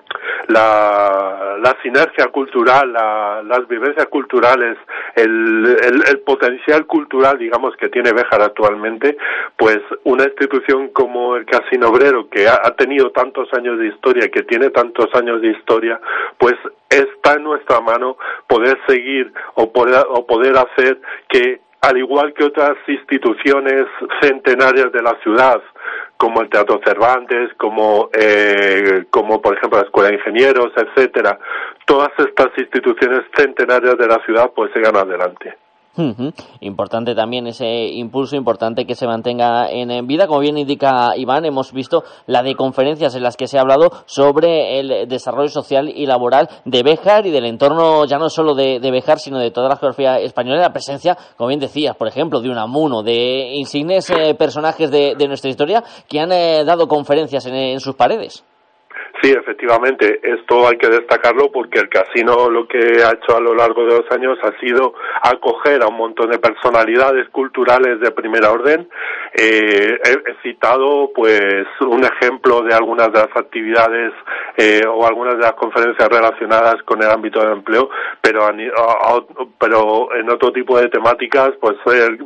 la, 0.48 1.56
la 1.58 1.76
sinergia 1.82 2.26
cultural, 2.26 2.92
la, 2.92 3.42
las 3.42 3.66
vivencias 3.68 4.06
culturales, 4.06 4.76
el, 5.14 5.76
el, 5.82 6.02
el, 6.08 6.20
potencial 6.20 6.86
cultural, 6.86 7.38
digamos, 7.38 7.76
que 7.76 7.88
tiene 7.88 8.12
Béjar 8.12 8.42
actualmente, 8.42 9.16
pues 9.56 9.78
una 10.04 10.24
institución 10.24 10.88
como 10.88 11.36
el 11.36 11.46
Casino 11.46 11.88
Obrero, 11.88 12.28
que 12.28 12.46
ha, 12.46 12.60
ha 12.62 12.74
tenido 12.76 13.10
tantos 13.10 13.52
años 13.54 13.78
de 13.78 13.88
historia, 13.88 14.28
que 14.28 14.42
tiene 14.42 14.70
tantos 14.70 15.08
años 15.14 15.40
de 15.40 15.48
historia, 15.48 16.00
pues 16.38 16.54
está 16.88 17.34
en 17.34 17.44
nuestra 17.44 17.80
mano 17.80 18.16
poder 18.46 18.78
seguir 18.86 19.32
o 19.54 19.72
poder, 19.72 20.04
o 20.08 20.26
poder 20.26 20.56
hacer 20.56 21.00
que 21.28 21.60
al 21.80 21.96
igual 21.96 22.34
que 22.34 22.44
otras 22.44 22.76
instituciones 22.86 23.86
centenarias 24.20 24.92
de 24.92 25.02
la 25.02 25.18
ciudad, 25.22 25.62
como 26.16 26.42
el 26.42 26.50
Teatro 26.50 26.80
Cervantes, 26.84 27.50
como, 27.56 28.10
eh, 28.12 29.04
como 29.10 29.40
por 29.40 29.56
ejemplo 29.56 29.78
la 29.78 29.86
Escuela 29.86 30.10
de 30.10 30.16
Ingenieros, 30.16 30.72
etcétera, 30.76 31.38
todas 31.86 32.10
estas 32.18 32.48
instituciones 32.58 33.22
centenarias 33.34 33.96
de 33.96 34.06
la 34.06 34.22
ciudad 34.26 34.52
pues 34.54 34.70
sigan 34.74 34.96
adelante. 34.96 35.56
Importante 36.60 37.14
también 37.14 37.46
ese 37.46 37.66
impulso, 37.66 38.36
importante 38.36 38.86
que 38.86 38.94
se 38.94 39.06
mantenga 39.06 39.70
en, 39.70 40.06
vida. 40.06 40.26
Como 40.26 40.40
bien 40.40 40.58
indica 40.58 41.16
Iván, 41.16 41.44
hemos 41.44 41.72
visto 41.72 42.04
la 42.26 42.42
de 42.42 42.54
conferencias 42.54 43.14
en 43.14 43.22
las 43.22 43.36
que 43.36 43.46
se 43.46 43.58
ha 43.58 43.62
hablado 43.62 43.90
sobre 44.06 44.78
el 44.78 45.08
desarrollo 45.08 45.48
social 45.48 45.88
y 45.88 46.06
laboral 46.06 46.48
de 46.64 46.82
Béjar 46.82 47.26
y 47.26 47.30
del 47.30 47.46
entorno 47.46 48.04
ya 48.04 48.18
no 48.18 48.28
solo 48.28 48.54
de, 48.54 48.80
de 48.80 48.90
Béjar, 48.90 49.18
sino 49.18 49.38
de 49.38 49.50
toda 49.50 49.68
la 49.68 49.76
geografía 49.76 50.18
española. 50.18 50.60
La 50.60 50.72
presencia, 50.72 51.16
como 51.36 51.48
bien 51.48 51.60
decías, 51.60 51.96
por 51.96 52.08
ejemplo, 52.08 52.40
de 52.40 52.50
un 52.50 52.58
amuno, 52.58 53.02
de 53.02 53.52
insignes 53.54 54.10
eh, 54.10 54.34
personajes 54.34 54.90
de, 54.90 55.14
nuestra 55.28 55.50
historia 55.50 55.84
que 56.08 56.18
han 56.18 56.32
eh, 56.32 56.64
dado 56.64 56.88
conferencias 56.88 57.46
en 57.46 57.78
sus 57.78 57.94
paredes. 57.94 58.44
Sí, 59.22 59.30
efectivamente, 59.32 60.18
esto 60.22 60.66
hay 60.66 60.78
que 60.78 60.88
destacarlo 60.88 61.52
porque 61.52 61.78
el 61.78 61.90
casino 61.90 62.48
lo 62.48 62.66
que 62.66 62.78
ha 63.04 63.12
hecho 63.12 63.36
a 63.36 63.40
lo 63.40 63.54
largo 63.54 63.84
de 63.84 63.98
los 63.98 64.10
años 64.12 64.38
ha 64.42 64.58
sido 64.58 64.94
acoger 65.22 65.82
a 65.82 65.88
un 65.88 65.96
montón 65.96 66.30
de 66.30 66.38
personalidades 66.38 67.28
culturales 67.28 68.00
de 68.00 68.12
primera 68.12 68.50
orden. 68.50 68.88
Eh, 69.34 69.98
he, 70.04 70.40
citado 70.42 71.10
pues 71.14 71.66
un 71.80 72.02
ejemplo 72.02 72.62
de 72.62 72.72
algunas 72.72 73.12
de 73.12 73.18
las 73.18 73.36
actividades 73.36 74.12
eh, 74.56 74.80
o 74.88 75.06
algunas 75.06 75.34
de 75.34 75.42
las 75.42 75.52
conferencias 75.52 76.08
relacionadas 76.08 76.82
con 76.84 77.02
el 77.02 77.10
ámbito 77.10 77.40
del 77.40 77.52
empleo, 77.52 77.90
pero, 78.22 78.48
pero 79.58 80.14
en 80.16 80.30
otro 80.30 80.50
tipo 80.50 80.78
de 80.78 80.88
temáticas, 80.88 81.50
pues 81.60 81.76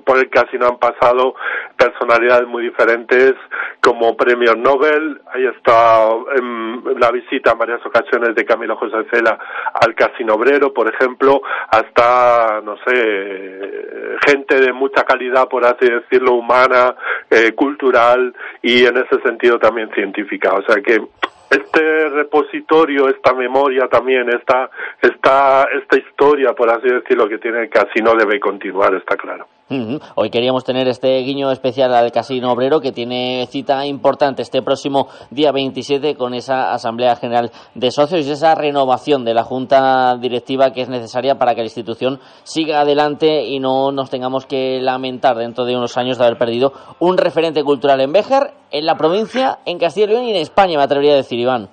por 0.05 0.19
el 0.19 0.31
casino 0.31 0.69
han 0.69 0.79
pasado 0.79 1.35
personalidades 1.77 2.47
muy 2.47 2.63
diferentes 2.63 3.35
como 3.81 4.17
premios 4.17 4.57
Nobel, 4.57 5.21
ahí 5.33 5.45
está 5.47 6.09
la 6.99 7.11
visita 7.11 7.53
en 7.53 7.59
varias 7.59 7.85
ocasiones 7.85 8.35
de 8.35 8.45
Camilo 8.45 8.77
José 8.77 9.07
Cela 9.11 9.39
al 9.75 9.95
Casino 9.95 10.35
Obrero, 10.35 10.73
por 10.73 10.93
ejemplo, 10.93 11.43
hasta, 11.69 12.61
no 12.63 12.77
sé, 12.85 14.19
gente 14.27 14.61
de 14.61 14.73
mucha 14.73 15.05
calidad, 15.05 15.49
por 15.49 15.65
así 15.65 15.87
decirlo, 15.89 16.35
humana, 16.35 16.95
eh, 17.31 17.53
cultural 17.53 18.35
y 18.63 18.85
en 18.85 18.97
ese 18.99 19.21
sentido 19.23 19.59
también 19.59 19.91
científica. 19.95 20.53
O 20.55 20.63
sea 20.63 20.83
que 20.83 21.01
este 21.51 22.09
repositorio, 22.09 23.09
esta 23.09 23.33
memoria 23.33 23.87
también, 23.89 24.29
esta, 24.29 24.71
esta, 25.01 25.69
esta 25.81 25.99
historia, 25.99 26.53
por 26.53 26.71
así 26.71 26.89
decirlo, 26.89 27.29
que 27.29 27.39
tiene 27.39 27.63
el 27.63 27.71
casino 27.71 28.15
debe 28.15 28.41
continuar, 28.41 28.95
está 28.95 29.17
claro. 29.17 29.47
Hoy 30.15 30.29
queríamos 30.29 30.63
tener 30.63 30.89
este 30.89 31.19
guiño 31.21 31.51
especial 31.51 31.95
al 31.95 32.13
Casino 32.13 32.53
Obrero 32.53 32.83
que 32.83 32.93
tiene 32.93 33.49
cita 33.51 33.87
importante 33.87 34.43
este 34.43 34.61
próximo 34.61 35.09
día 35.31 35.53
27 35.53 36.17
con 36.17 36.35
esa 36.35 36.75
Asamblea 36.75 37.17
General 37.17 37.51
de 37.75 37.91
Socios 37.91 38.27
y 38.27 38.31
esa 38.31 38.55
renovación 38.55 39.25
de 39.25 39.33
la 39.33 39.43
Junta 39.43 40.17
Directiva 40.21 40.73
que 40.73 40.83
es 40.83 40.91
necesaria 40.91 41.39
para 41.39 41.55
que 41.55 41.63
la 41.63 41.67
institución 41.67 42.21
siga 42.43 42.81
adelante 42.81 43.47
y 43.47 43.59
no 43.59 43.91
nos 43.91 44.11
tengamos 44.11 44.45
que 44.45 44.81
lamentar 44.83 45.37
dentro 45.39 45.65
de 45.65 45.77
unos 45.77 45.97
años 45.97 46.19
de 46.19 46.25
haber 46.27 46.39
perdido 46.39 46.75
un 46.99 47.17
referente 47.17 47.65
cultural 47.65 48.03
en 48.03 48.13
Béjar, 48.13 48.53
en 48.71 48.85
la 48.85 48.97
provincia, 48.97 49.61
en 49.65 49.79
Castilla 49.79 50.07
y 50.07 50.11
León 50.11 50.25
y 50.25 50.31
en 50.33 50.37
España, 50.37 50.77
me 50.77 50.85
atrevería 50.85 51.15
a 51.15 51.17
decir, 51.17 51.39
Iván. 51.39 51.71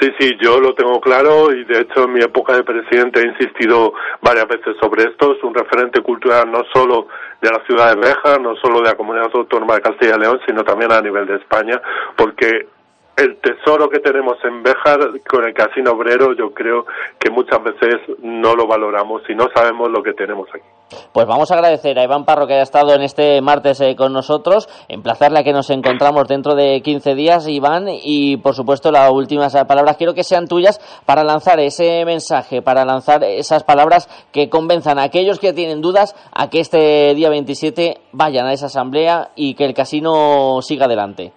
Sí, 0.00 0.12
sí, 0.20 0.36
yo 0.40 0.60
lo 0.60 0.74
tengo 0.74 1.00
claro 1.00 1.52
y 1.52 1.64
de 1.64 1.80
hecho 1.80 2.04
en 2.04 2.12
mi 2.12 2.20
época 2.20 2.54
de 2.54 2.62
presidente 2.62 3.20
he 3.20 3.26
insistido 3.26 3.94
varias 4.22 4.46
veces 4.46 4.76
sobre 4.80 5.04
esto. 5.04 5.34
Es 5.34 5.42
un 5.42 5.52
referente 5.52 6.00
cultural 6.02 6.50
no 6.52 6.62
solo 6.72 7.08
de 7.42 7.50
la 7.50 7.60
ciudad 7.66 7.94
de 7.94 8.00
Béjar, 8.00 8.40
no 8.40 8.54
solo 8.56 8.80
de 8.80 8.90
la 8.90 8.96
comunidad 8.96 9.30
autónoma 9.34 9.74
de 9.74 9.80
Castilla 9.80 10.14
y 10.16 10.20
León, 10.20 10.40
sino 10.46 10.62
también 10.62 10.92
a 10.92 11.00
nivel 11.00 11.26
de 11.26 11.36
España, 11.36 11.82
porque 12.16 12.68
el 13.16 13.38
tesoro 13.38 13.88
que 13.88 13.98
tenemos 13.98 14.38
en 14.44 14.62
Béjar 14.62 15.00
con 15.28 15.44
el 15.44 15.52
casino 15.52 15.90
obrero, 15.90 16.32
yo 16.34 16.54
creo 16.54 16.86
que 17.18 17.30
muchas 17.30 17.60
veces 17.64 17.96
no 18.20 18.54
lo 18.54 18.68
valoramos 18.68 19.22
y 19.28 19.34
no 19.34 19.48
sabemos 19.52 19.90
lo 19.90 20.00
que 20.04 20.12
tenemos 20.12 20.48
aquí. 20.54 20.77
Pues 21.12 21.26
vamos 21.26 21.50
a 21.50 21.54
agradecer 21.54 21.98
a 21.98 22.04
Iván 22.04 22.24
Parro 22.24 22.46
que 22.46 22.54
haya 22.54 22.62
estado 22.62 22.94
en 22.94 23.02
este 23.02 23.40
martes 23.40 23.80
eh, 23.80 23.94
con 23.96 24.12
nosotros, 24.12 24.68
emplazarle 24.88 25.40
a 25.40 25.44
que 25.44 25.52
nos 25.52 25.68
encontramos 25.70 26.26
dentro 26.28 26.54
de 26.54 26.80
15 26.82 27.14
días, 27.14 27.46
Iván, 27.46 27.86
y 27.88 28.38
por 28.38 28.54
supuesto 28.54 28.90
las 28.90 29.10
últimas 29.10 29.54
palabras 29.66 29.96
quiero 29.96 30.14
que 30.14 30.24
sean 30.24 30.46
tuyas 30.46 30.80
para 31.04 31.24
lanzar 31.24 31.60
ese 31.60 32.04
mensaje, 32.04 32.62
para 32.62 32.84
lanzar 32.84 33.22
esas 33.24 33.64
palabras 33.64 34.08
que 34.32 34.48
convenzan 34.48 34.98
a 34.98 35.04
aquellos 35.04 35.38
que 35.38 35.52
tienen 35.52 35.80
dudas 35.80 36.14
a 36.32 36.48
que 36.48 36.60
este 36.60 37.14
día 37.14 37.28
27 37.28 38.00
vayan 38.12 38.46
a 38.46 38.52
esa 38.52 38.66
asamblea 38.66 39.30
y 39.36 39.54
que 39.54 39.64
el 39.64 39.74
casino 39.74 40.60
siga 40.62 40.86
adelante. 40.86 41.32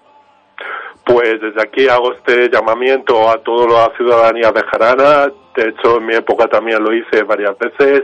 Pues 1.04 1.42
desde 1.42 1.62
aquí 1.62 1.88
hago 1.88 2.14
este 2.14 2.50
llamamiento 2.50 3.30
a 3.30 3.38
toda 3.40 3.68
la 3.68 3.96
ciudadanía 3.98 4.52
bejarana, 4.52 5.32
de 5.56 5.70
hecho 5.70 5.98
en 5.98 6.06
mi 6.06 6.14
época 6.14 6.48
también 6.48 6.84
lo 6.84 6.94
hice 6.94 7.24
varias 7.24 7.58
veces, 7.58 8.04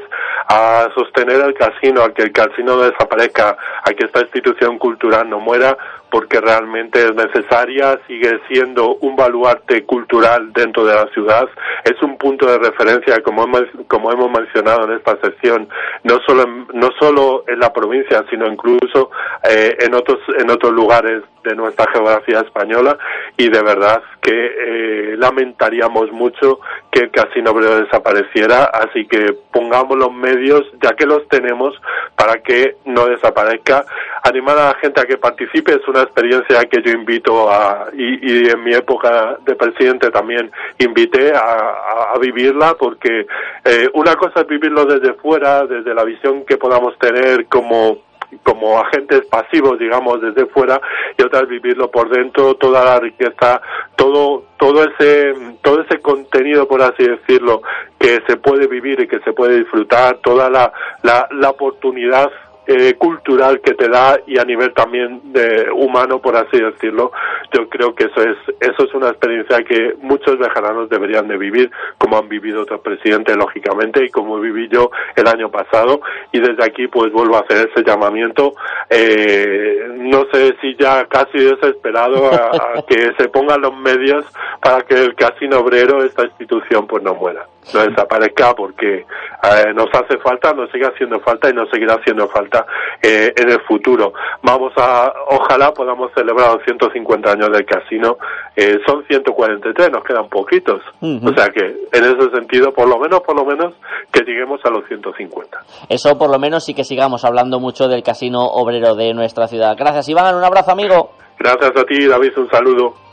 a 0.49 0.89
sostener 0.95 1.41
el 1.41 1.53
casino, 1.53 2.01
a 2.01 2.13
que 2.13 2.23
el 2.23 2.31
casino 2.31 2.75
no 2.75 2.81
desaparezca, 2.83 3.55
a 3.83 3.93
que 3.93 4.05
esta 4.05 4.21
institución 4.21 4.77
cultural 4.79 5.29
no 5.29 5.39
muera, 5.39 5.77
porque 6.09 6.39
realmente 6.39 6.99
es 6.99 7.13
necesaria, 7.15 7.99
sigue 8.07 8.39
siendo 8.47 8.95
un 8.95 9.15
baluarte 9.15 9.83
cultural 9.85 10.53
dentro 10.53 10.85
de 10.85 10.95
la 10.95 11.07
ciudad, 11.07 11.47
es 11.83 12.01
un 12.01 12.17
punto 12.17 12.45
de 12.45 12.57
referencia, 12.57 13.21
como 13.21 13.43
hemos, 13.43 13.63
como 13.87 14.11
hemos 14.11 14.31
mencionado 14.31 14.85
en 14.85 14.97
esta 14.97 15.17
sección, 15.21 15.67
no 16.03 16.19
solo 16.25 16.43
en, 16.43 16.67
no 16.73 16.89
solo 16.99 17.43
en 17.47 17.59
la 17.59 17.73
provincia, 17.73 18.23
sino 18.29 18.47
incluso 18.47 19.11
eh, 19.49 19.77
en 19.81 19.93
otros 19.93 20.19
en 20.39 20.49
otros 20.49 20.71
lugares 20.71 21.23
de 21.47 21.55
nuestra 21.55 21.89
geografía 21.91 22.41
española 22.41 22.97
y 23.37 23.49
de 23.49 23.61
verdad 23.61 24.01
que 24.21 24.31
eh, 24.31 25.15
lamentaríamos 25.17 26.11
mucho 26.11 26.59
que 26.91 27.03
el 27.03 27.11
casino 27.11 27.51
obrero 27.51 27.81
desapareciera, 27.81 28.65
así 28.65 29.07
que 29.07 29.33
pongamos 29.51 29.97
los 29.97 30.13
medios, 30.13 30.63
ya 30.81 30.95
que 30.95 31.05
los 31.05 31.27
tenemos, 31.29 31.73
para 32.15 32.41
que 32.41 32.75
no 32.85 33.05
desaparezca. 33.05 33.85
Animar 34.23 34.57
a 34.57 34.65
la 34.69 34.75
gente 34.81 35.01
a 35.01 35.05
que 35.05 35.17
participe 35.17 35.73
es 35.73 35.87
una 35.87 36.01
experiencia 36.01 36.65
que 36.65 36.81
yo 36.81 36.91
invito 36.91 37.49
a, 37.49 37.87
y, 37.93 38.49
en 38.49 38.63
mi 38.63 38.73
época 38.73 39.37
de 39.45 39.55
presidente 39.55 40.09
también 40.11 40.51
invité 40.79 41.31
a, 41.33 42.13
vivirla, 42.19 42.75
porque 42.79 43.27
eh, 43.63 43.89
una 43.93 44.15
cosa 44.15 44.41
es 44.41 44.47
vivirlo 44.47 44.85
desde 44.85 45.13
fuera, 45.13 45.65
desde 45.67 45.93
la 45.93 46.03
visión 46.03 46.43
que 46.45 46.57
podamos 46.57 46.97
tener 46.97 47.45
como 47.45 48.06
como 48.43 48.79
agentes 48.79 49.25
pasivos, 49.25 49.79
digamos, 49.79 50.21
desde 50.21 50.45
fuera, 50.47 50.79
y 51.17 51.23
otras 51.23 51.47
vivirlo 51.47 51.89
por 51.89 52.09
dentro, 52.09 52.55
toda 52.55 52.83
la 52.83 52.99
riqueza, 52.99 53.61
todo, 53.95 54.43
todo 54.57 54.83
ese, 54.83 55.33
todo 55.61 55.81
ese 55.81 55.99
contenido, 55.99 56.67
por 56.67 56.81
así 56.81 57.03
decirlo, 57.07 57.61
que 57.99 58.21
se 58.27 58.37
puede 58.37 58.67
vivir 58.67 58.99
y 59.01 59.07
que 59.07 59.19
se 59.19 59.33
puede 59.33 59.59
disfrutar, 59.59 60.17
toda 60.17 60.49
la, 60.49 60.71
la, 61.03 61.27
la 61.31 61.49
oportunidad 61.49 62.31
eh, 62.67 62.95
cultural 62.95 63.61
que 63.61 63.73
te 63.73 63.87
da 63.87 64.19
y 64.27 64.37
a 64.37 64.43
nivel 64.43 64.73
también 64.73 65.21
de 65.31 65.69
humano, 65.71 66.19
por 66.19 66.35
así 66.35 66.59
decirlo. 66.59 67.11
Yo 67.53 67.69
creo 67.69 67.95
que 67.95 68.05
eso 68.05 68.21
es, 68.21 68.37
eso 68.59 68.83
es 68.83 68.93
una 68.93 69.09
experiencia 69.09 69.63
que 69.63 69.95
muchos 70.01 70.37
vejaranos 70.37 70.89
deberían 70.89 71.27
de 71.27 71.37
vivir, 71.37 71.71
como 71.97 72.17
han 72.17 72.27
vivido 72.27 72.61
otros 72.61 72.81
presidentes, 72.81 73.35
lógicamente, 73.37 74.03
y 74.03 74.09
como 74.09 74.39
viví 74.39 74.67
yo 74.67 74.91
el 75.15 75.27
año 75.27 75.49
pasado. 75.49 76.01
Y 76.31 76.39
desde 76.39 76.63
aquí, 76.63 76.87
pues 76.87 77.11
vuelvo 77.11 77.37
a 77.37 77.41
hacer 77.41 77.69
ese 77.69 77.83
llamamiento. 77.83 78.53
Eh, 78.89 79.87
no 79.97 80.25
sé 80.31 80.55
si 80.61 80.75
ya 80.75 81.05
casi 81.05 81.39
desesperado 81.39 82.31
a, 82.31 82.79
a 82.79 82.81
que 82.87 83.13
se 83.17 83.29
pongan 83.29 83.61
los 83.61 83.75
medios 83.75 84.25
para 84.61 84.81
que 84.81 84.95
el 84.95 85.15
casino 85.15 85.59
obrero, 85.59 86.03
esta 86.03 86.25
institución, 86.25 86.85
pues 86.85 87.01
no 87.03 87.15
muera 87.15 87.45
no 87.73 87.81
desaparezca 87.81 88.53
porque 88.53 88.99
eh, 88.99 89.73
nos 89.73 89.87
hace 89.93 90.17
falta, 90.17 90.53
nos 90.53 90.71
sigue 90.71 90.85
haciendo 90.85 91.19
falta 91.19 91.49
y 91.49 91.53
nos 91.53 91.69
seguirá 91.69 91.95
haciendo 91.95 92.27
falta 92.27 92.65
eh, 93.01 93.33
en 93.35 93.49
el 93.49 93.61
futuro. 93.61 94.13
Vamos 94.41 94.73
a, 94.77 95.11
ojalá 95.29 95.71
podamos 95.73 96.11
celebrar 96.13 96.55
los 96.55 96.63
150 96.63 97.31
años 97.31 97.49
del 97.51 97.65
casino. 97.65 98.17
Eh, 98.55 98.77
son 98.85 99.03
143, 99.05 99.91
nos 99.91 100.03
quedan 100.03 100.27
poquitos. 100.29 100.81
O 101.01 101.33
sea 101.35 101.49
que 101.49 101.65
en 101.91 102.03
ese 102.03 102.29
sentido, 102.33 102.71
por 102.71 102.87
lo 102.87 102.99
menos, 102.99 103.21
por 103.21 103.35
lo 103.35 103.45
menos, 103.45 103.73
que 104.11 104.21
lleguemos 104.21 104.59
a 104.63 104.69
los 104.69 104.85
150. 104.87 105.59
Eso 105.89 106.17
por 106.17 106.29
lo 106.29 106.39
menos 106.39 106.67
y 106.69 106.73
que 106.73 106.83
sigamos 106.83 107.25
hablando 107.25 107.59
mucho 107.59 107.87
del 107.87 108.03
casino 108.03 108.45
obrero 108.45 108.95
de 108.95 109.13
nuestra 109.13 109.47
ciudad. 109.47 109.75
Gracias 109.77 110.09
Iván, 110.09 110.35
un 110.35 110.43
abrazo 110.43 110.71
amigo. 110.71 111.11
Gracias 111.39 111.71
a 111.77 111.83
ti, 111.83 112.07
David, 112.07 112.31
un 112.37 112.49
saludo. 112.49 113.06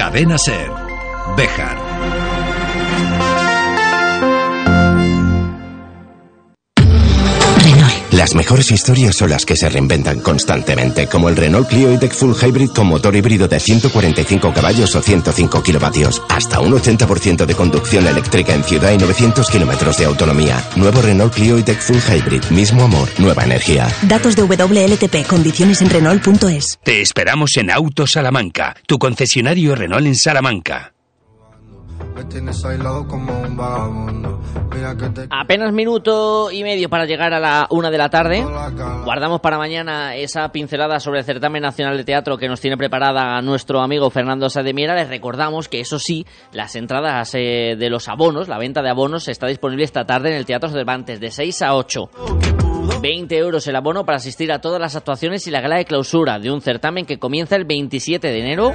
Cadena 0.00 0.38
Ser. 0.38 0.70
Bejar. 1.36 2.19
Las 8.20 8.34
mejores 8.34 8.70
historias 8.70 9.16
son 9.16 9.30
las 9.30 9.46
que 9.46 9.56
se 9.56 9.66
reinventan 9.70 10.20
constantemente, 10.20 11.06
como 11.06 11.30
el 11.30 11.36
Renault 11.36 11.66
Clio 11.66 11.90
E-Tech 11.90 12.12
Full 12.12 12.34
Hybrid 12.34 12.68
con 12.68 12.86
motor 12.86 13.16
híbrido 13.16 13.48
de 13.48 13.58
145 13.58 14.52
caballos 14.52 14.94
o 14.94 15.00
105 15.00 15.62
kilovatios, 15.62 16.22
hasta 16.28 16.60
un 16.60 16.70
80% 16.70 17.46
de 17.46 17.54
conducción 17.54 18.06
eléctrica 18.06 18.52
en 18.52 18.62
ciudad 18.62 18.92
y 18.92 18.98
900 18.98 19.48
kilómetros 19.48 19.96
de 19.96 20.04
autonomía. 20.04 20.62
Nuevo 20.76 21.00
Renault 21.00 21.32
Clio 21.32 21.56
E-Tech 21.56 21.80
Full 21.80 21.96
Hybrid, 21.96 22.44
mismo 22.50 22.82
amor, 22.82 23.08
nueva 23.16 23.44
energía. 23.44 23.88
Datos 24.02 24.36
de 24.36 24.42
WLTP, 24.42 25.26
condiciones 25.26 25.80
en 25.80 25.88
Renault.es. 25.88 26.78
Te 26.84 27.00
esperamos 27.00 27.56
en 27.56 27.70
Auto 27.70 28.06
Salamanca, 28.06 28.76
tu 28.86 28.98
concesionario 28.98 29.74
Renault 29.74 30.04
en 30.04 30.14
Salamanca. 30.14 30.92
Apenas 35.30 35.72
minuto 35.72 36.50
y 36.50 36.62
medio 36.62 36.88
para 36.88 37.04
llegar 37.04 37.32
a 37.34 37.40
la 37.40 37.66
una 37.70 37.90
de 37.90 37.98
la 37.98 38.08
tarde. 38.08 38.44
Guardamos 39.04 39.40
para 39.40 39.58
mañana 39.58 40.14
esa 40.16 40.50
pincelada 40.52 41.00
sobre 41.00 41.20
el 41.20 41.24
certamen 41.24 41.62
nacional 41.62 41.96
de 41.96 42.04
teatro 42.04 42.38
que 42.38 42.48
nos 42.48 42.60
tiene 42.60 42.76
preparada 42.76 43.40
nuestro 43.42 43.80
amigo 43.80 44.10
Fernando 44.10 44.48
Sademiera. 44.48 44.94
Les 44.94 45.08
recordamos 45.08 45.68
que 45.68 45.80
eso 45.80 45.98
sí, 45.98 46.26
las 46.52 46.76
entradas 46.76 47.34
eh, 47.34 47.76
de 47.78 47.90
los 47.90 48.08
abonos, 48.08 48.48
la 48.48 48.58
venta 48.58 48.82
de 48.82 48.90
abonos 48.90 49.28
está 49.28 49.46
disponible 49.46 49.84
esta 49.84 50.04
tarde 50.04 50.30
en 50.30 50.36
el 50.36 50.46
Teatro 50.46 50.68
Cervantes 50.68 51.20
de 51.20 51.30
6 51.30 51.62
a 51.62 51.74
8. 51.74 52.10
20 53.00 53.36
euros 53.38 53.66
el 53.66 53.76
abono 53.76 54.04
para 54.04 54.16
asistir 54.16 54.52
a 54.52 54.60
todas 54.60 54.80
las 54.80 54.96
actuaciones 54.96 55.46
y 55.46 55.50
la 55.50 55.60
gala 55.60 55.76
de 55.76 55.84
clausura 55.84 56.38
de 56.38 56.50
un 56.50 56.60
certamen 56.60 57.06
que 57.06 57.18
comienza 57.18 57.56
el 57.56 57.64
27 57.64 58.28
de 58.28 58.38
enero 58.38 58.74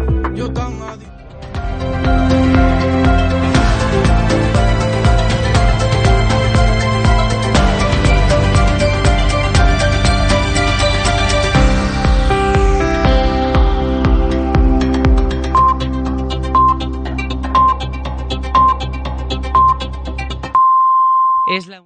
yo 0.35 0.51
tan 0.51 0.81
adicto. 0.81 1.11
Es 21.47 21.67
la 21.67 21.81